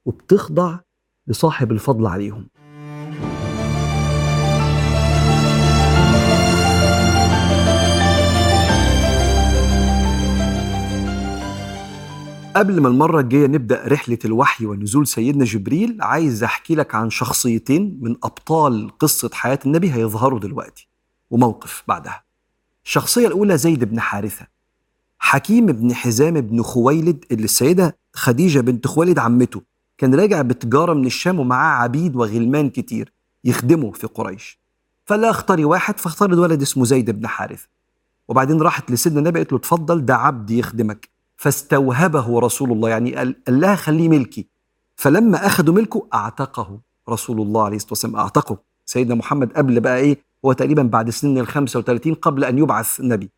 [0.06, 0.80] وبتخضع
[1.28, 2.48] لصاحب الفضل عليهم.
[12.56, 18.00] قبل ما المرة الجاية نبدأ رحلة الوحي ونزول سيدنا جبريل عايز أحكي لك عن شخصيتين
[18.02, 20.88] من أبطال قصة حياة النبي هيظهروا دلوقتي
[21.30, 22.24] وموقف بعدها.
[22.86, 24.48] الشخصية الأولى زيد بن حارثة
[25.20, 29.62] حكيم بن حزام بن خويلد اللي السيدة خديجة بنت خويلد عمته
[29.98, 34.60] كان راجع بتجارة من الشام ومعاه عبيد وغلمان كتير يخدموا في قريش.
[35.06, 37.68] فلا اختاري واحد فاختار الولد اسمه زيد بن حارثة.
[38.28, 41.10] وبعدين راحت لسيدنا النبي قالت له اتفضل ده عبد يخدمك.
[41.42, 44.48] فاستوهبه رسول الله يعني قال لها خليه ملكي.
[44.96, 48.58] فلما أخذوا ملكه أعتقه رسول الله عليه الصلاة والسلام أعتقه.
[48.86, 53.30] سيدنا محمد قبل بقى إيه هو تقريبا بعد سن ال 35 قبل أن يبعث نبي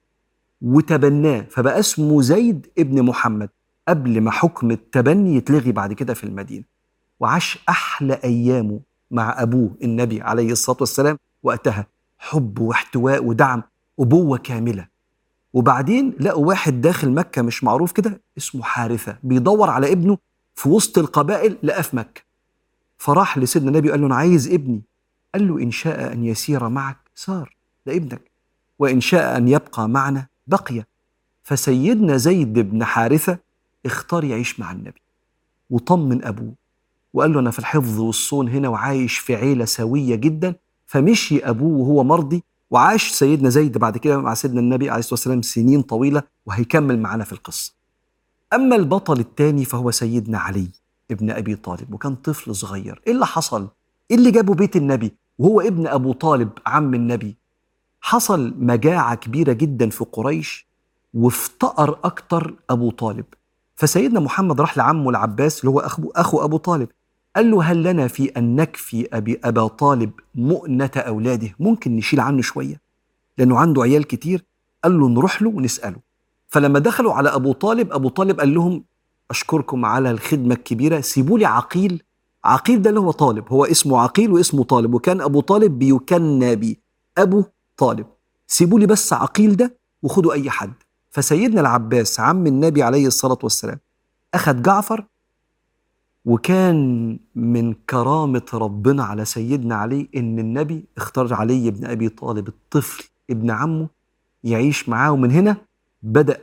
[0.61, 3.49] وتبناه فبقى اسمه زيد ابن محمد
[3.87, 6.63] قبل ما حكم التبني يتلغي بعد كده في المدينة.
[7.19, 8.79] وعاش أحلى أيامه
[9.11, 11.87] مع أبوه النبي عليه الصلاة والسلام وقتها.
[12.19, 13.63] حب واحتواء ودعم
[13.99, 14.92] أبوة كاملة.
[15.53, 20.17] وبعدين لقوا واحد داخل مكة مش معروف كده اسمه حارثة بيدور على ابنه
[20.55, 22.21] في وسط القبائل لقاه في مكة.
[22.97, 24.81] فراح لسيدنا النبي قال له أنا عايز ابني.
[25.33, 28.21] قال له إن شاء أن يسير معك سار ده ابنك.
[28.79, 30.83] وإن شاء أن يبقى معنا بقي.
[31.43, 33.37] فسيدنا زيد بن حارثة
[33.85, 35.01] اختار يعيش مع النبي
[35.69, 36.53] وطمن أبوه
[37.13, 42.03] وقال له أنا في الحفظ والصون هنا وعايش في عيلة سوية جدا فمشي أبوه وهو
[42.03, 46.99] مرضي وعاش سيدنا زيد بعد كده مع سيدنا النبي عليه الصلاة والسلام سنين طويلة وهيكمل
[46.99, 47.73] معنا في القصة.
[48.53, 50.67] أما البطل الثاني فهو سيدنا علي
[51.11, 53.01] ابن أبي طالب وكان طفل صغير.
[53.07, 53.67] إيه اللي حصل؟
[54.11, 57.37] إيه اللي جابه بيت النبي؟ وهو ابن أبو طالب عم النبي.
[58.01, 60.67] حصل مجاعة كبيرة جدا في قريش
[61.13, 63.25] وافتقر أكتر أبو طالب.
[63.75, 66.89] فسيدنا محمد راح لعمه العباس اللي هو أخو, أخو أبو طالب.
[67.35, 72.41] قال له هل لنا في أن نكفي أبي أبا طالب مؤنة أولاده؟ ممكن نشيل عنه
[72.41, 72.81] شوية
[73.37, 74.45] لأنه عنده عيال كتير.
[74.83, 75.95] قال له نروح له ونسأله.
[76.47, 78.83] فلما دخلوا على أبو طالب أبو طالب قال لهم
[79.29, 82.03] أشكركم على الخدمة الكبيرة سيبوا لي عقيل.
[82.43, 86.79] عقيل ده اللي هو طالب هو اسمه عقيل واسمه طالب وكان أبو طالب بيكنى بي.
[87.17, 87.43] أبو
[87.77, 88.05] طالب
[88.47, 90.73] سيبوا لي بس عقيل ده وخدوا أي حد.
[91.11, 93.79] فسيدنا العباس عم النبي عليه الصلاة والسلام
[94.33, 95.05] أخذ جعفر
[96.25, 103.03] وكان من كرامة ربنا على سيدنا علي إن النبي اختار علي بن أبي طالب الطفل
[103.29, 103.87] ابن عمه
[104.43, 105.57] يعيش معاه ومن هنا
[106.03, 106.39] بدأ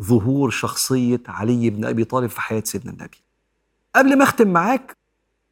[0.00, 3.18] ظهور شخصية علي بن أبي طالب في حياة سيدنا النبي.
[3.96, 4.96] قبل ما أختم معاك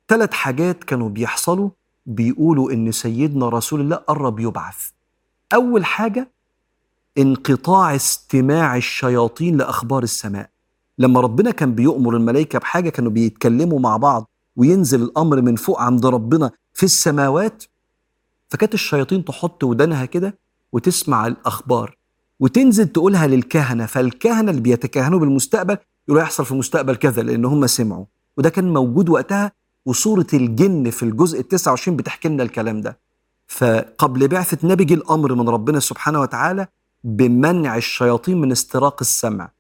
[0.09, 1.71] ثلاث حاجات كانوا بيحصلوا
[2.07, 4.91] بيقولوا إن سيدنا رسول الله قرب يبعث.
[5.55, 6.31] أول حاجة
[7.19, 10.51] انقطاع استماع الشياطين لأخبار السماء.
[10.99, 16.07] لما ربنا كان بيؤمر الملائكة بحاجة كانوا بيتكلموا مع بعض وينزل الأمر من فوق عند
[16.07, 17.65] ربنا في السماوات
[18.49, 20.39] فكانت الشياطين تحط ودانها كده
[20.73, 21.97] وتسمع الأخبار
[22.41, 25.77] وتنزل تقولها للكهنة فالكهنة اللي بيتكهنوا بالمستقبل
[26.09, 28.05] يقولوا يحصل في المستقبل كذا لأن هم سمعوا.
[28.37, 29.53] وده كان موجود وقتها
[29.87, 32.99] وصورة الجن في الجزء ال 29 بتحكي لنا الكلام ده.
[33.47, 36.67] فقبل بعثة نبي جه الأمر من ربنا سبحانه وتعالى
[37.05, 39.51] بمنع الشياطين من استراق السمع.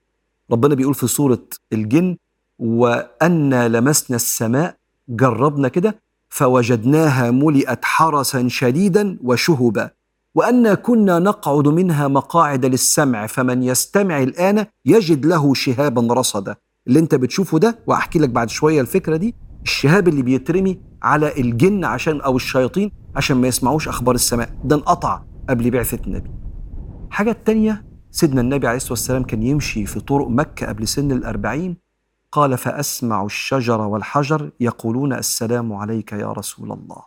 [0.51, 2.17] ربنا بيقول في سورة الجن
[2.59, 4.77] وأنا لمسنا السماء
[5.09, 9.91] جربنا كده فوجدناها ملئت حرسا شديدا وشهبا.
[10.35, 16.57] وأنا كنا نقعد منها مقاعد للسمع فمن يستمع الآن يجد له شهابا رصدا.
[16.89, 21.85] اللي انت بتشوفه ده وأحكي لك بعد شوية الفكرة دي الشهاب اللي بيترمي على الجن
[21.85, 24.51] عشان أو الشياطين عشان ما يسمعوش أخبار السماء.
[24.65, 26.31] ده انقطع قبل بعثة النبي.
[27.11, 27.85] حاجة التانية
[28.17, 31.77] سيدنا النبي عليه الصلاة والسلام كان يمشي في طرق مكة قبل سن الأربعين
[32.33, 37.03] قال فأسمع الشجر والحجر يقولون السلام عليك يا رسول الله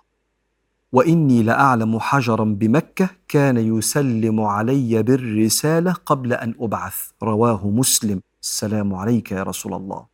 [0.92, 9.32] وإني لأعلم حجرا بمكة كان يسلم علي بالرسالة قبل أن أبعث رواه مسلم السلام عليك
[9.32, 10.06] يا رسول الله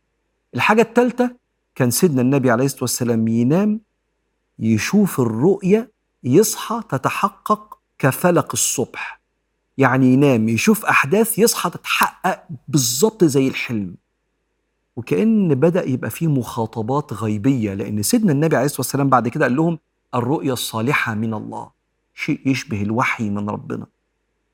[0.54, 1.36] الحاجة الثالثة
[1.74, 3.80] كان سيدنا النبي عليه الصلاة والسلام ينام
[4.58, 5.92] يشوف الرؤية
[6.24, 9.15] يصحى تتحقق كفلق الصبح.
[9.78, 13.94] يعني ينام يشوف أحداث يصحى تتحقق بالظبط زي الحلم.
[14.96, 19.56] وكأن بدأ يبقى فيه مخاطبات غيبية لأن سيدنا النبي عليه الصلاة والسلام بعد كده قال
[19.56, 19.78] لهم
[20.14, 21.70] الرؤيا الصالحة من الله.
[22.14, 23.86] شيء يشبه الوحي من ربنا.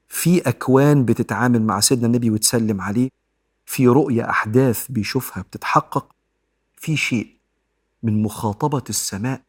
[0.09, 3.09] في أكوان بتتعامل مع سيدنا النبي وتسلم عليه
[3.67, 6.07] في رؤية أحداث بيشوفها بتتحقق
[6.77, 7.27] في شيء
[8.03, 9.41] من مخاطبة السماء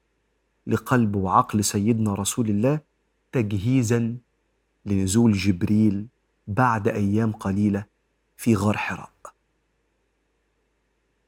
[0.67, 2.79] لقلب وعقل سيدنا رسول الله
[3.31, 4.15] تجهيزا
[4.86, 6.08] لنزول جبريل
[6.48, 7.86] بعد أيام قليلة
[8.38, 9.10] في غار حراء.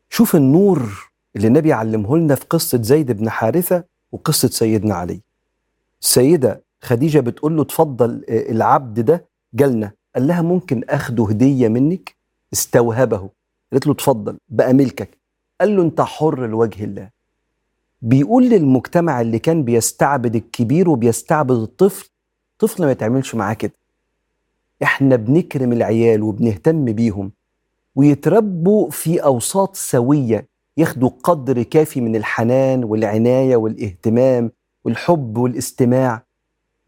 [0.10, 5.22] شوف النور اللي النبي علمه لنا في قصة زيد بن حارثة وقصة سيدنا علي.
[6.02, 9.91] السيدة خديجة بتقول له اتفضل العبد ده جالنا.
[10.15, 12.15] قال لها ممكن أخده هدية منك؟
[12.54, 13.30] استوهبه.
[13.72, 15.18] قالت له اتفضل بقى ملكك.
[15.62, 17.10] قال له انت حر لوجه الله.
[18.02, 22.10] بيقول للمجتمع اللي كان بيستعبد الكبير وبيستعبد الطفل
[22.60, 23.74] طفل ما يتعملش معاه كده.
[24.84, 27.32] إحنا بنكرم العيال وبنهتم بيهم
[27.96, 34.52] ويتربوا في أوساط سوية ياخدوا قدر كافي من الحنان والعناية والاهتمام
[34.86, 36.24] والحب والاستماع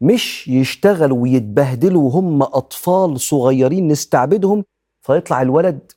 [0.00, 4.64] مش يشتغلوا ويتبهدلوا وهم أطفال صغيرين نستعبدهم
[5.02, 5.92] فيطلع الولد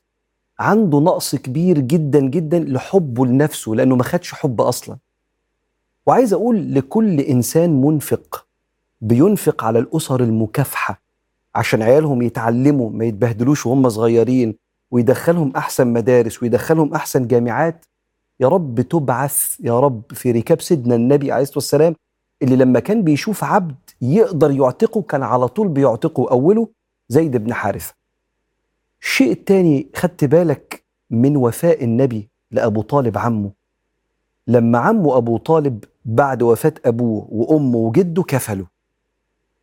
[0.58, 4.98] عنده نقص كبير جدا جدا لحبه لنفسه لأنه ما خدش حب أصلا.
[6.06, 8.46] وعايز أقول لكل إنسان منفق
[9.02, 11.02] بينفق على الأسر المكافحة
[11.54, 14.54] عشان عيالهم يتعلموا ما يتبهدلوش وهم صغيرين
[14.90, 17.84] ويدخلهم أحسن مدارس ويدخلهم أحسن جامعات.
[18.40, 21.94] يا رب تبعث يا رب في ركاب سيدنا النبي عليه الصلاة والسلام
[22.42, 26.68] اللي لما كان بيشوف عبد يقدر يعتقه كان على طول بيعتقه أوله
[27.08, 27.94] زيد بن حارثة.
[29.02, 33.50] الشيء التاني خدت بالك من وفاء النبي لأبو طالب عمه؟
[34.46, 38.66] لما عمه أبو طالب بعد وفاة أبوه وأمه وجده كفلوا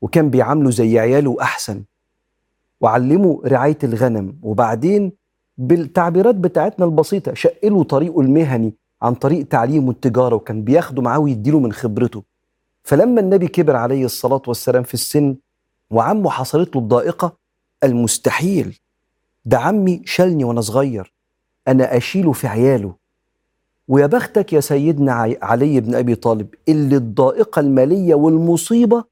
[0.02, 1.84] وكان بيعامله زي عياله أحسن.
[2.82, 4.36] وعلمه رعاية الغنم.
[4.42, 5.12] وبعدين
[5.58, 11.72] بالتعبيرات بتاعتنا البسيطة شقله طريقه المهني عن طريق تعليمه التجاره وكان بياخده معاه ويديله من
[11.72, 12.24] خبرته.
[12.84, 15.36] فلما النبي كبر عليه الصلاة والسلام في السن
[15.92, 17.38] وعمه حصلت له الضائقة
[17.84, 18.80] المستحيل.
[19.46, 21.14] ده عمي شالني وأنا صغير.
[21.68, 22.94] أنا أشيله في عياله.
[23.88, 29.04] ويا بختك يا سيدنا علي بن أبي طالب اللي الضائقة المالية والمصيبة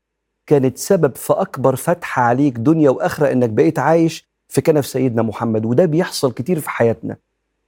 [0.47, 5.65] كانت سبب في أكبر فتح عليك دنيا وآخرة إنك بقيت عايش في كنف سيدنا محمد
[5.65, 7.17] وده بيحصل كتير في حياتنا.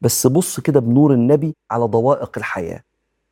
[0.02, 2.84] بس بص كده بنور النبي على ضوائق الحياة.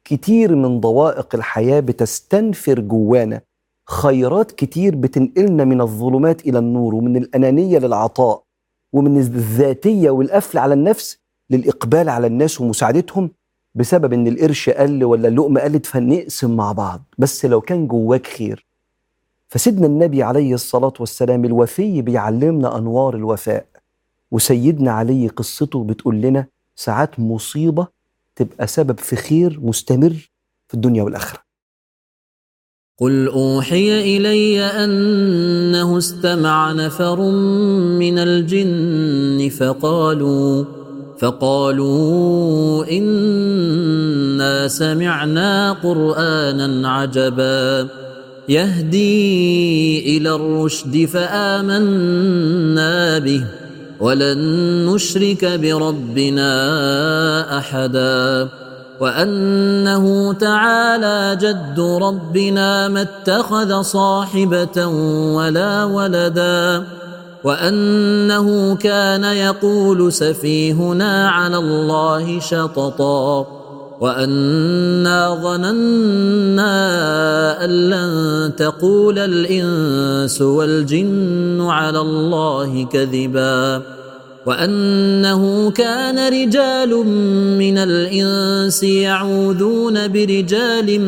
[0.03, 3.41] كتير من ضوائق الحياة بتستنفر جوانا.
[3.89, 8.43] خيرات كتير بتنقلنا من الظلمات إلى النور ومن الأنانية للعطاء
[8.93, 11.17] ومن الذاتية والقفل على النفس
[11.49, 13.31] للإقبال على الناس ومساعدتهم
[13.75, 17.01] بسبب إن القرش قل ولا اللقمة قلت فنقسم مع بعض.
[17.17, 18.66] بس لو كان جواك خير
[19.49, 23.65] فسيدنا النبي عليه الصلاة والسلام الوفي بيعلمنا أنوار الوفاء
[24.31, 27.87] وسيدنا علي قصته بتقول لنا ساعات مصيبة
[28.35, 30.29] تبقى سبب في خير مستمر
[30.67, 31.39] في الدنيا والآخرة.
[32.99, 37.21] قل أوحي إلي أنه استمع نفر
[37.99, 40.65] من الجن فقالوا
[41.19, 47.89] فقالوا إنا سمعنا قرآنا عجبا.
[48.49, 51.59] يهدي إلى الرشد فآمنا
[53.19, 53.43] به
[53.99, 54.37] ولن
[54.85, 56.47] نشرك بربنا
[57.57, 58.47] أحدا.
[58.99, 64.87] وأنه تعالى جد ربنا ما اتخذ صاحبة
[65.35, 66.83] ولا ولدا.
[67.43, 73.56] وأنه كان يقول سفيهنا على الله شططا.
[74.01, 76.75] وأنا ظننا
[77.65, 83.81] أن لن تقول الإنس والجن على الله كذبا
[84.45, 87.05] وأنه كان رجال
[87.57, 91.01] من الإنس يعوذون برجال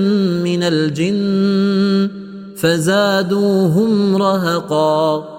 [0.43, 2.09] من الجن
[2.57, 5.38] فزادوهم رهقا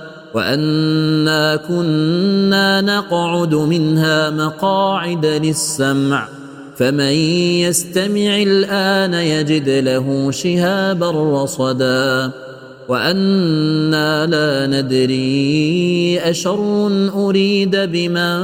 [0.33, 6.27] وأنا كنا نقعد منها مقاعد للسمع
[6.77, 7.13] فمن
[7.61, 12.31] يستمع الآن يجد له شهابا رصدا.
[12.89, 18.39] وأنا لا ندري أشر أريد بمن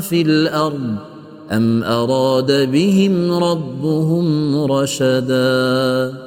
[0.00, 0.96] في الأرض
[1.52, 6.21] أم أراد بهم ربهم رشدا.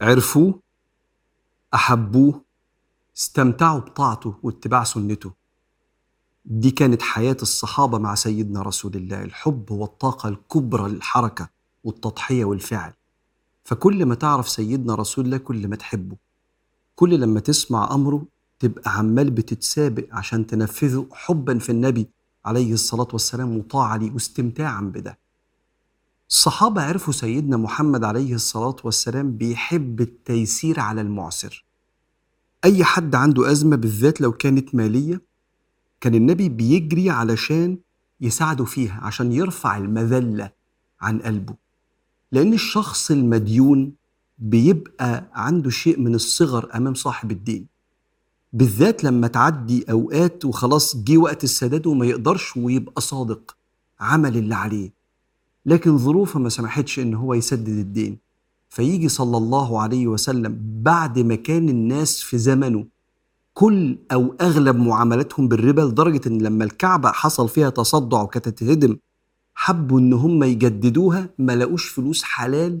[0.00, 0.60] عرفوه
[1.74, 2.44] أحبوه
[3.16, 5.32] استمتعوا بطاعته واتباع سنته.
[6.44, 11.48] دي كانت حياة الصحابة مع سيدنا رسول الله الحب والطاقة الكبرى للحركة
[11.84, 12.92] والتضحية والفعل.
[13.64, 16.16] فكل ما تعرف سيدنا رسول الله كل ما تحبه.
[16.96, 18.24] كل لما تسمع أمره
[18.58, 22.08] تبقى عمال بتتسابق عشان تنفذه حبا في النبي
[22.44, 25.18] عليه الصلاة والسلام وطاعة ليه واستمتاعا بده.
[26.30, 31.64] الصحابة عرفوا سيدنا محمد عليه الصلاة والسلام بيحب التيسير على المعسر.
[32.64, 35.22] أي حد عنده أزمة بالذات لو كانت مالية
[36.00, 37.78] كان النبي بيجري علشان
[38.20, 40.50] يساعده فيها عشان يرفع المذلة
[41.00, 41.54] عن قلبه.
[42.32, 43.92] لأن الشخص المديون
[44.38, 47.66] بيبقى عنده شيء من الصغر أمام صاحب الدين.
[48.52, 53.56] بالذات لما تعدي أوقات وخلاص جه وقت السداد وما يقدرش ويبقى صادق
[54.00, 54.90] عمل اللي عليه.
[55.66, 58.18] لكن ظروفه ما سمحتش إن هو يسدد الدين.
[58.74, 62.86] فيجي صلى الله عليه وسلم بعد ما كان الناس في زمنه
[63.52, 68.96] كل أو أغلب معاملاتهم بالربا لدرجة إن لما الكعبة حصل فيها تصدع وكانت تتهدم
[69.54, 72.80] حبوا إن هم يجددوها ما لقوش فلوس حلال.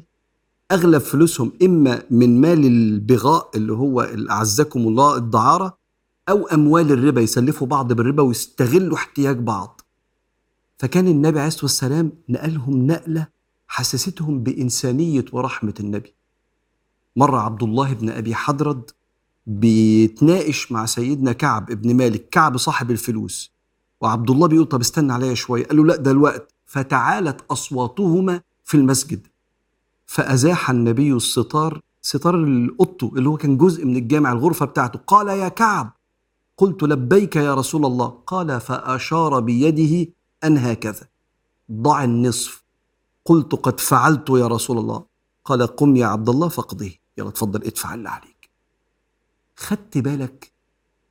[0.72, 5.78] أغلب فلوسهم إما من مال البغاء اللي هو أعزكم الله الدعارة
[6.28, 9.80] أو أموال الربا يسلفوا بعض بالربا ويستغلوا احتياج بعض.
[10.78, 13.33] فكان النبي عليه الصلاة والسلام نقلهم نقلة
[13.74, 16.14] حسستهم بإنسانية ورحمة النبي.
[17.16, 18.90] مره عبد الله بن أبي حضرد
[19.46, 23.52] بيتناقش مع سيدنا كعب ابن مالك كعب صاحب الفلوس.
[24.00, 25.64] وعبد الله بيقول طب استنى عليا شوية.
[25.66, 26.54] قال له لا ده الوقت.
[26.66, 29.26] فتعالت أصواتهما في المسجد.
[30.06, 34.98] فأزاح النبي الستار ستار القطو اللي هو كان جزء من الجامع الغرفة بتاعته.
[35.06, 35.92] قال يا كعب.
[36.56, 38.06] قلت لبيك يا رسول الله.
[38.26, 40.12] قال فأشار بيده
[40.44, 41.08] أن هكذا.
[41.72, 42.63] ضع النصف.
[43.24, 45.04] قلت قد فعلت يا رسول الله.
[45.44, 48.50] قال قم يا عبد الله فاقضيه يلا اتفضل ادفع اللي عليك.
[49.56, 50.52] خدت بالك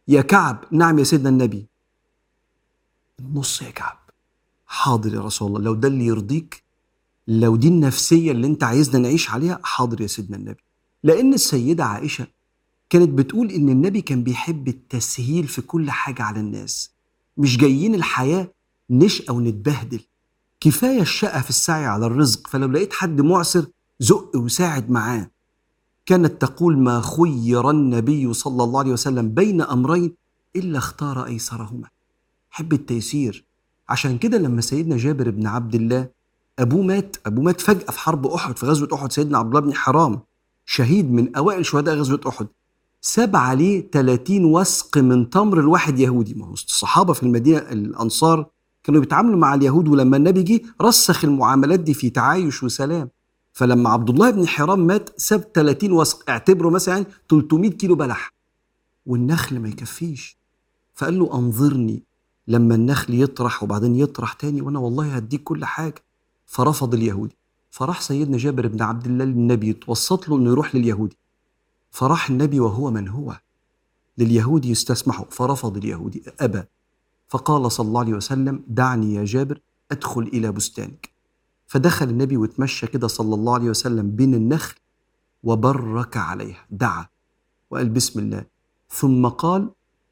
[0.07, 1.68] يا كعب؟ نعم يا سيدنا النبي.
[3.20, 3.97] النص يا كعب.
[4.66, 5.61] حاضر يا رسول الله.
[5.61, 6.64] لو ده اللي يرضيك
[7.28, 10.64] لو دي النفسية اللي انت عايزنا نعيش عليها حاضر يا سيدنا النبي.
[11.03, 12.28] لأن السيدة عائشة
[12.89, 16.91] كانت بتقول إن النبي كان بيحب التسهيل في كل حاجة على الناس.
[17.38, 18.51] مش جايين الحياة
[18.89, 19.99] نشقى ونتبهدل.
[20.64, 23.66] كفاية الشقة في السعي على الرزق فلو لقيت حد معسر
[23.99, 25.30] زق وساعد معاه.
[26.05, 30.16] كانت تقول ما خير النبي صلى الله عليه وسلم بين أمرين
[30.55, 31.88] إلا اختار أيسرهما.
[32.49, 33.45] حب التيسير.
[33.89, 36.09] عشان كده لما سيدنا جابر بن عبد الله
[36.59, 39.74] أبوه مات أبوه مات فجأة في حرب أحد في غزوة أحد سيدنا عبد الله بن
[39.74, 40.20] حرام
[40.66, 42.47] شهيد من أوائل شهداء غزوة أحد.
[43.01, 46.34] ساب عليه 30 وسق من تمر الواحد يهودي.
[46.34, 48.53] ما هو الصحابة في المدينة الأنصار
[48.84, 53.10] كانوا بيتعاملوا مع اليهود ولما النبي جه رسخ المعاملات دي في تعايش وسلام.
[53.54, 58.34] فلما عبد الله بن حرام مات ساب 30 وسق اعتبره مثلا 300 كيلو بلح.
[59.06, 60.38] والنخل ما يكفيش.
[60.96, 62.04] فقال له انظرني
[62.48, 66.04] لما النخل يطرح وبعدين يطرح تاني وأنا والله هديك كل حاجة.
[66.46, 67.38] فرفض اليهودي.
[67.72, 71.18] فراح سيدنا جابر بن عبد الله للنبي يتوسط له إنه يروح لليهودي.
[71.92, 73.38] فراح النبي وهو من هو.
[74.18, 76.24] لليهودي يستسمحه فرفض اليهودي.
[76.40, 76.64] أبى.
[77.34, 79.62] فقال صلى الله عليه وسلم دعني يا جابر
[79.92, 81.10] أدخل إلى بستانك.
[81.68, 84.76] فدخل النبي وتمشى كده صلى الله عليه وسلم بين النخل
[85.44, 87.06] وبرك عليها دعا
[87.72, 88.46] وقال بسم الله.
[88.90, 89.70] ثم قال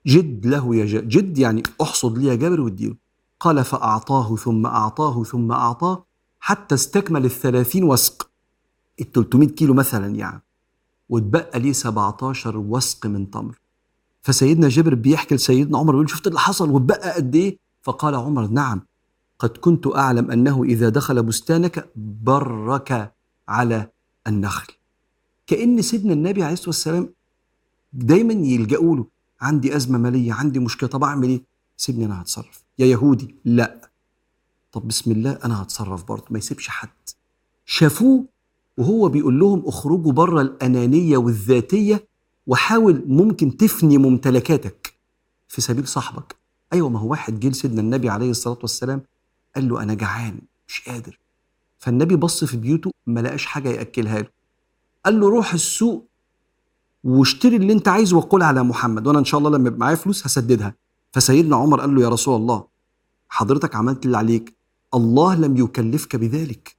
[0.07, 2.95] جد له يا جابر جد يعني احصد لي يا جابر واديله.
[3.39, 6.05] قال فأعطاه ثم أعطاه ثم أعطاه
[6.39, 8.29] حتى استكمل الثلاثين وسق.
[9.01, 10.41] ال 300 كيلو مثلا يعني.
[11.09, 13.60] واتبقى ليه 17 وسق من تمر.
[14.21, 18.81] فسيدنا جابر بيحكي لسيدنا عمر بيقول شفت اللي حصل واتبقى قد إيه؟ فقال عمر نعم
[19.39, 23.13] قد كنت أعلم أنه إذا دخل بستانك برك
[23.47, 23.89] على
[24.27, 24.73] النخل.
[25.47, 27.09] كأن سيدنا النبي عليه الصلاة والسلام
[27.93, 29.05] دايما يلجأوا له
[29.41, 31.41] عندي أزمة مالية عندي مشكلة طب أعمل إيه؟
[31.77, 32.63] سيبني أنا هتصرف.
[32.79, 33.91] يا يهودي لا.
[34.71, 36.89] طب بسم الله أنا هتصرف برضه ما يسيبش حد.
[37.65, 38.25] شافوه
[38.77, 42.07] وهو بيقول لهم اخرجوا بره الأنانية والذاتية
[42.47, 44.93] وحاول ممكن تفني ممتلكاتك
[45.47, 46.35] في سبيل صاحبك.
[46.73, 49.01] أيوه ما هو واحد جه لسيدنا النبي عليه الصلاة والسلام
[49.55, 51.19] قال له أنا جعان مش قادر.
[51.79, 54.27] فالنبي بص في بيوته ما لقاش حاجة يأكلها له.
[55.05, 56.07] قال له روح السوق
[57.03, 60.25] واشتري اللي أنت عايزه وقول على محمد وأنا إن شاء الله لما يبقى معايا فلوس
[60.25, 60.75] هسددها.
[61.11, 62.65] فسيدنا عمر قال له يا رسول الله
[63.29, 64.55] حضرتك عملت اللي عليك
[64.93, 66.75] الله لم يكلفك بذلك.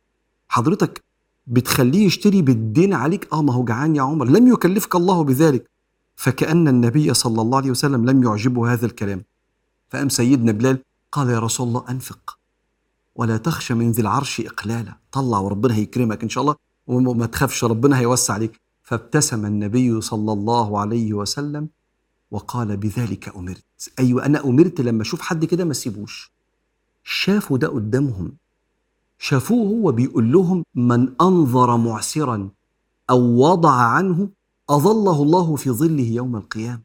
[0.48, 1.04] حضرتك
[1.47, 4.26] بتخليه يشتري بالدين عليك؟ آه ما هو جعان يا عمر.
[4.26, 5.70] لم يكلفك الله بذلك.
[6.16, 9.24] فكأن النبي صلى الله عليه وسلم لم يعجبه هذا الكلام.
[9.90, 10.78] فقام سيدنا بلال
[11.12, 12.38] قال يا رسول الله أنفق.
[13.14, 14.97] ولا تخشى من ذي العرش إقلالا.
[15.12, 16.55] طلع وربنا هيكرمك إن شاء الله
[16.86, 18.61] وما تخافش ربنا هيوسع عليك.
[18.82, 21.68] فابتسم النبي صلى الله عليه وسلم
[22.30, 23.64] وقال بذلك أمرت.
[23.99, 26.32] أيوة أنا أمرت لما أشوف حد كده ما سيبوش.
[27.05, 28.32] شافوا ده قدامهم.
[29.24, 32.48] شافوه هو بيقول لهم من أنظر معسرا
[33.10, 34.28] أو وضع عنه
[34.70, 36.82] أظله الله في ظله يوم القيامة.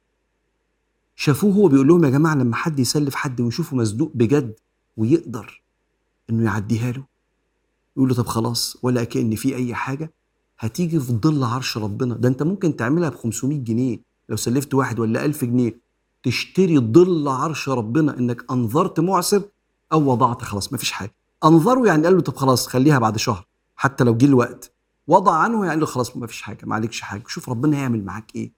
[1.16, 4.56] شافوه هو بيقول لهم يا جماعة لما حد يسلف حد ويشوفه مزنوق بجد
[4.98, 5.62] ويقدر
[6.30, 7.04] إنه يعديها له.
[7.98, 10.12] يقول له طب خلاص ولا كأن في أي حاجة
[10.60, 12.16] هتيجي في ظل عرش ربنا.
[12.16, 15.80] ده أنت ممكن تعملها ب 500 جنيه لو سلفت واحد ولا ألف جنيه
[16.24, 19.42] تشتري ظل عرش ربنا إنك أنظرت معسر
[19.94, 21.17] أو وضعت خلاص مفيش حاجة.
[21.46, 24.72] انظره يعني قال له طب خلاص خليها بعد شهر حتى لو جه الوقت.
[25.08, 28.36] وضع عنه يعني له خلاص ما فيش حاجة ما عليكش حاجة شوف ربنا هيعمل معاك
[28.36, 28.52] إيه.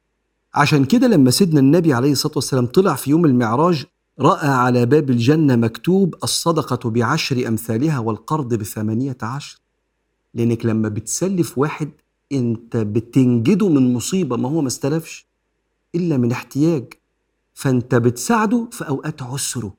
[0.54, 3.86] عشان كده لما سيدنا النبي عليه الصلاة والسلام طلع في يوم المعراج
[4.20, 9.60] رأى على باب الجنة مكتوب الصدقة بعشر أمثالها والقرض بثمانية عشر.
[10.34, 11.92] لأنك لما بتسلف واحد
[12.32, 15.28] أنت بتنجده من مصيبة ما هو ما استلفش
[15.96, 16.94] إلا من احتياج.
[17.54, 19.74] فأنت بتساعده في أوقات عسره.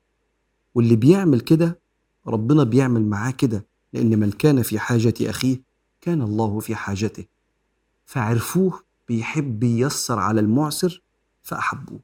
[0.75, 1.81] واللي بيعمل كده
[2.27, 5.61] ربنا بيعمل معاه كده لأن من كان في حاجة أخيه
[6.01, 7.25] كان الله في حاجته.
[8.07, 11.03] فعرفوه بيحب ييسر على المعسر
[11.43, 12.01] فأحبوه.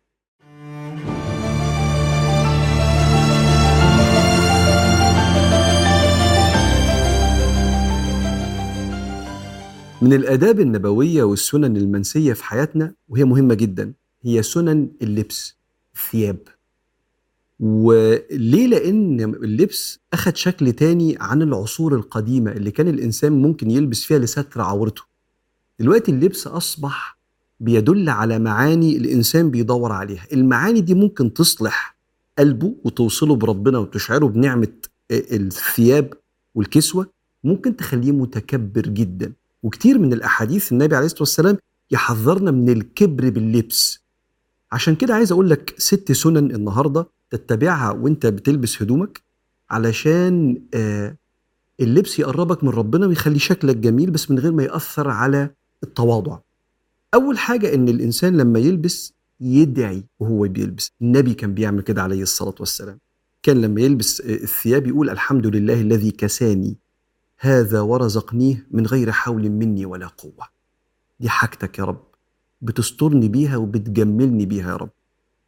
[10.03, 13.93] من الآداب النبوية والسنن المنسية في حياتنا وهي مهمة جدا
[14.23, 15.57] هي سنن اللبس
[15.95, 16.39] الثياب.
[17.61, 24.19] وليه؟ لأن اللبس أخد شكل تاني عن العصور القديمة اللي كان الإنسان ممكن يلبس فيها
[24.19, 25.03] لستر عورته.
[25.81, 27.19] دلوقتي اللبس أصبح
[27.61, 30.27] بيدل على معاني الإنسان بيدور عليها.
[30.33, 31.97] المعاني دي ممكن تصلح
[32.39, 34.73] قلبه وتوصله بربنا وتشعره بنعمة
[35.11, 36.13] الثياب
[36.55, 37.07] والكسوة
[37.45, 39.33] ممكن تخليه متكبر جدا.
[39.63, 41.57] وكتير من الأحاديث النبي عليه الصلاة والسلام
[41.91, 44.01] يحذرنا من الكبر باللبس.
[44.73, 49.22] عشان كده عايز أقول لك ست سنن النهاردة تتبعها وانت بتلبس هدومك
[49.70, 51.16] علشان آه
[51.81, 55.51] اللبس يقربك من ربنا ويخلي شكلك جميل بس من غير ما يأثر على
[55.83, 56.39] التواضع.
[57.14, 60.93] أول حاجة إن الإنسان لما يلبس يدعي وهو بيلبس.
[61.03, 62.99] النبي كان بيعمل كده عليه الصلاة والسلام.
[63.43, 66.77] كان لما يلبس الثياب يقول الحمد لله الذي كساني.
[67.39, 70.47] هذا ورزقنيه من غير حول مني ولا قوة.
[71.20, 72.05] دي حاجتك يا رب.
[72.62, 74.91] بتسترني بيها وبتجملني بيها يا رب.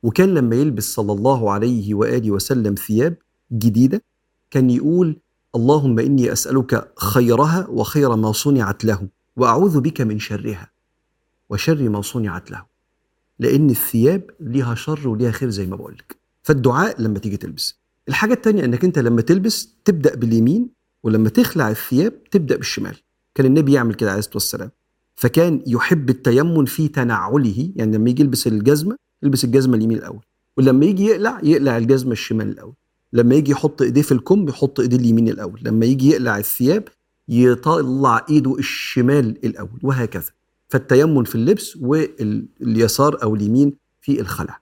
[0.03, 3.17] وكان لما يلبس صلى الله عليه وآله وسلم ثياب
[3.53, 4.03] جديدة
[4.51, 5.17] كان يقول
[5.55, 10.71] اللهم إني أسألك خيرها وخير ما صنعت له وأعوذ بك من شرها
[11.51, 12.65] وشر ما صنعت له
[13.39, 17.79] لأن الثياب ليها شر وليها خير زي ما بقولك فالدعاء لما تيجي تلبس.
[18.09, 20.71] الحاجة التانية أنك أنت لما تلبس تبدأ باليمين
[21.03, 22.97] ولما تخلع الثياب تبدأ بالشمال.
[23.35, 24.71] كان النبي يعمل كده عليه الصلاة والسلام.
[25.15, 30.23] فكان يحب التيمن في تنعله يعني لما يجي يلبس الجزمة يلبس الجزمة اليمين الأول.
[30.57, 32.75] ولما يجي يقلع يقلع الجزمة الشمال الأول.
[33.13, 35.61] لما يجي يحط إيديه في الكم يحط إيديه اليمين الأول.
[35.65, 36.89] لما يجي يقلع الثياب
[37.29, 40.31] يطلع إيده الشمال الأول وهكذا.
[40.69, 44.61] فالتيمن في اللبس واليسار أو اليمين في الخلع.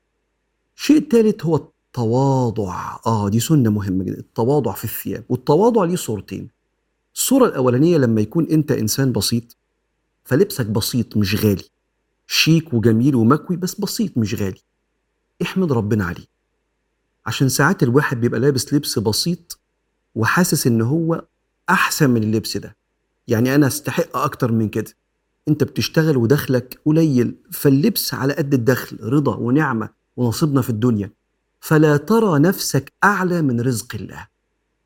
[0.76, 2.98] الشيء الثالث هو التواضع.
[3.06, 4.18] آه دي سنة مهمة جدا.
[4.18, 5.24] التواضع في الثياب.
[5.28, 6.48] والتواضع ليه صورتين.
[7.14, 9.56] الصورة الأولانية لما يكون أنت إنسان بسيط
[10.24, 11.64] فلبسك بسيط مش غالي.
[12.26, 14.60] شيك وجميل ومكوي بس بسيط مش غالي.
[15.42, 16.26] احمد ربنا عليه.
[17.26, 19.58] عشان ساعات الواحد بيبقى لابس لبس بسيط
[20.14, 21.24] وحاسس إن هو
[21.70, 22.76] أحسن من اللبس ده.
[23.28, 24.92] يعني أنا أستحق أكتر من كده.
[25.48, 31.10] أنت بتشتغل ودخلك قليل فاللبس على قد الدخل رضا ونعمة ونصيبنا في الدنيا.
[31.60, 34.28] فلا ترى نفسك أعلى من رزق الله.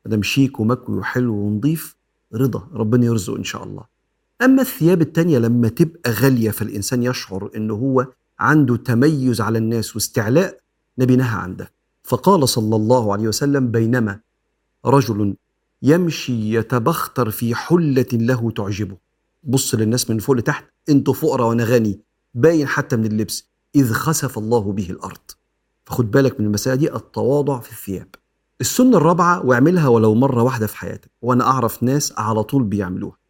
[0.05, 1.95] مادام شيك ومكوي وحلو ونظيف
[2.33, 3.90] رضا ربنا يرزق إن شاء الله.
[4.41, 8.07] أما الثياب التانية لما تبقى غالية فالإنسان يشعر انه هو
[8.39, 10.57] عنده تميز على الناس واستعلاء
[10.97, 11.71] نبي نهى عن ده.
[12.03, 14.19] فقال صلى الله عليه وسلم بينما
[14.85, 15.35] رجل
[15.81, 18.97] يمشي يتبختر في حلة له تعجبه.
[19.43, 21.99] بص للناس من فوق لتحت أنتوا فقراء وأنا غني
[22.33, 25.31] باين حتى من اللبس إذ خسف الله به الأرض.
[25.85, 28.07] فخد بالك من المسألة دي التواضع في الثياب.
[28.61, 33.20] السنة الرابعة واعملها ولو مرة واحدة في حياتك وأنا أعرف ناس على طول بيعملوها.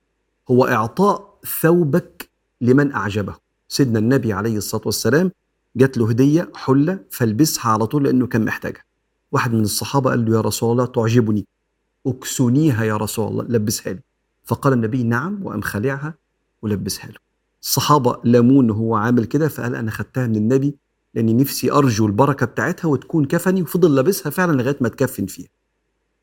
[0.50, 2.30] هو إعطاء ثوبك
[2.62, 3.36] لمن أعجبه.
[3.68, 5.32] سيدنا النبي عليه الصلاة والسلام
[5.76, 8.84] جات له هدية حلة فالبسها على طول لأنه كان محتاجها.
[9.32, 11.46] واحد من الصحابة قال له يا رسول الله تعجبني.
[12.08, 14.00] اكسنيها يا رسول الله لبسها لي.
[14.46, 15.46] فقال النبي نعم.
[15.46, 16.14] وقام خالعها
[16.62, 17.18] ولبسها له.
[17.62, 20.76] الصحابة لاموه إن هو عامل كده فقال أنا خدتها من النبي
[21.14, 23.62] لأني نفسي أرجو البركة بتاعتها وتكون كفني.
[23.62, 25.50] وفضل لابسها فعلا لغاية ما تكفن فيها.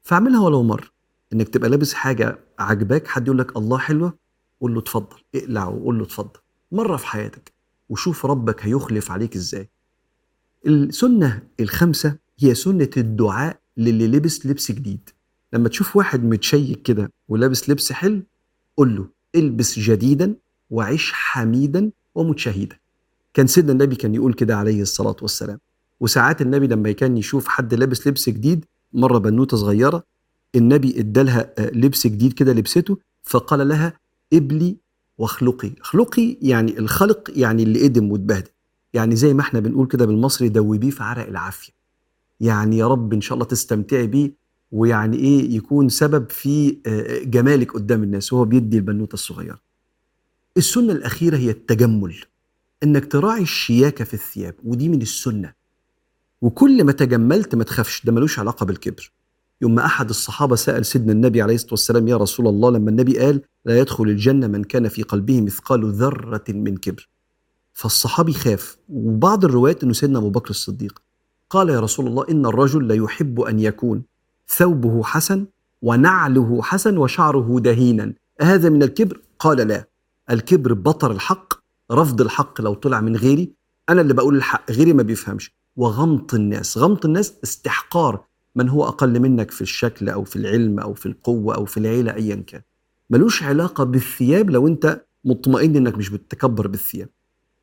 [0.02, 0.97] فاعملها ولو مره
[1.32, 4.18] إنك تبقى لابس حاجة عجباك حد يقول لك الله حلوة
[4.60, 6.40] قول له اتفضل اقلع وقول له اتفضل.
[6.72, 7.52] مرة في حياتك
[7.88, 9.68] وشوف ربك هيخلف عليك إزاي.
[10.66, 15.10] السنة الخامسة هي سنة الدعاء للي لبس لبس جديد.
[15.52, 18.22] لما تشوف واحد متشيك كده ولابس لبس حلو
[18.76, 20.34] قول له البس جديدا
[20.70, 22.76] وعيش حميدا ومتشهدا.
[23.34, 25.58] كان سيدنا النبي كان يقول كده عليه الصلاة والسلام.
[26.00, 30.04] وساعات النبي لما كان يشوف حد لابس لبس جديد مرة بنوتة صغيرة
[30.54, 33.92] النبي ادالها لبس جديد كده لبسته فقال لها
[34.32, 34.76] ابلي
[35.18, 35.70] واخلقي.
[35.80, 38.48] اخلقي يعني الخلق يعني اللي آدم واتبهدل.
[38.94, 41.72] يعني زي ما إحنا بنقول كده بالمصري دوبيه في عرق العافية.
[42.40, 44.32] يعني يا رب إن شاء الله تستمتعي بيه
[44.72, 46.76] ويعني إيه يكون سبب في
[47.24, 49.60] جمالك قدام الناس وهو بيدي البنوتة الصغيرة.
[50.56, 52.16] السنة الأخيرة هي التجمل.
[52.82, 55.52] إنك تراعي الشياكة في الثياب ودي من السنة.
[56.42, 59.12] وكل ما تجملت ما تخافش ده ملوش علاقة بالكبر.
[59.62, 63.42] يوم أحد الصحابة سأل سيدنا النبي عليه الصلاة والسلام يا رسول الله لما النبي قال
[63.64, 67.08] لا يدخل الجنة من كان في قلبه مثقال ذرة من كبر.
[67.72, 68.76] فالصحابي خاف.
[68.88, 71.02] وبعض الروايات أنه سيدنا أبو بكر الصديق
[71.50, 74.02] قال يا رسول الله إن الرجل لا يحب أن يكون
[74.48, 75.46] ثوبه حسن
[75.82, 79.88] ونعله حسن وشعره دهينا أهذا من الكبر؟ قال لا
[80.30, 81.54] الكبر بطر الحق
[81.92, 83.52] رفض الحق لو طلع من غيري
[83.88, 85.52] أنا اللي بقول الحق غيري ما بيفهمش.
[85.76, 88.24] وغمط الناس غمط الناس استحقار.
[88.56, 92.14] من هو أقل منك في الشكل أو في العلم أو في القوة أو في العيلة
[92.14, 92.62] أيا كان.
[93.10, 97.08] ملوش علاقة بالثياب لو أنت مطمئن أنك مش بتتكبر بالثياب.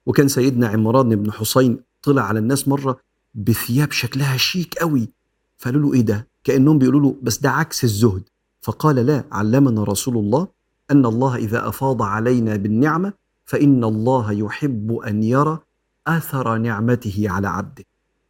[0.05, 2.99] وكان سيدنا عمران بن حسين طلع على الناس مرة
[3.35, 5.09] بثياب شكلها شيك قوي
[5.57, 8.23] فقالوا له إيه ده؟ كأنهم بيقولوا له بس ده عكس الزهد.
[8.61, 10.47] فقال لا علمنا رسول الله
[10.91, 13.13] أن الله إذا أفاض علينا بالنعمة
[13.45, 15.59] فإن الله يحب أن يرى
[16.07, 17.83] أثر نعمته على عبده.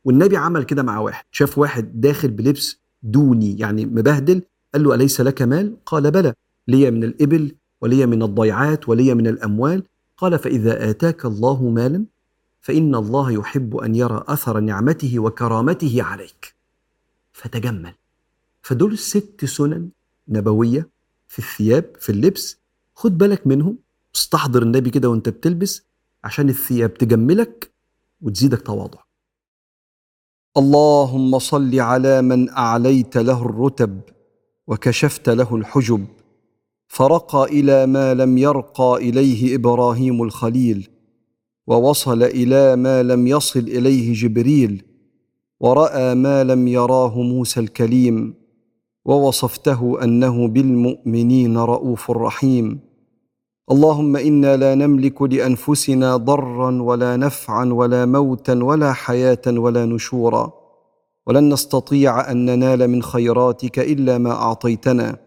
[0.05, 1.25] والنبي عمل كده مع واحد.
[1.31, 4.41] شاف واحد داخل بلبس دوني يعني مبهدل
[4.73, 6.33] قال له أليس لك مال؟ قال بلى
[6.67, 9.83] لي من الإبل ولي من الضيعات ولي من الأموال.
[10.17, 12.05] قال فإذا آتاك الله مالا
[12.61, 16.55] فإن الله يحب أن يرى أثر نعمته وكرامته عليك.
[17.33, 17.93] فتجمل.
[18.61, 19.89] فدول ست سنن
[20.27, 20.89] نبوية
[21.27, 22.57] في الثياب في اللبس.
[22.95, 23.77] خد بالك منهم.
[24.15, 25.83] استحضر النبي كده وانت بتلبس
[26.23, 27.71] عشان الثياب تجملك
[28.21, 29.04] وتزيدك تواضع.
[30.57, 34.01] اللهم صل على من أعليت له الرتب
[34.67, 36.05] وكشفت له الحجب.
[36.87, 40.87] فرقى إلى ما لم يرقى إليه إبراهيم الخليل
[41.67, 44.83] ووصل إلى ما لم يصل إليه جبريل
[45.59, 48.33] ورأى ما لم يراه موسى الكليم
[49.05, 52.79] ووصفته أنه بالمؤمنين رؤوف رحيم.
[53.71, 60.53] اللهم إنا لا نملك لأنفسنا ضرا ولا نفعا ولا موتا ولا حياة ولا نشورا.
[61.27, 65.17] ولن نستطيع أن ننال من خيراتك إلا ما أعطيتنا.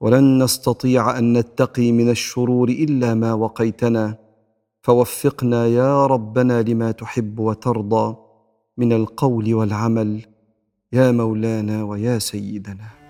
[0.00, 4.18] ولن نستطيع أن نتقي من الشرور إلا ما وقيتنا.
[4.82, 8.16] فوفقنا يا ربنا لما تحب وترضى.
[8.78, 10.20] من القول والعمل.
[10.92, 13.01] يا مولانا ويا سيدنا.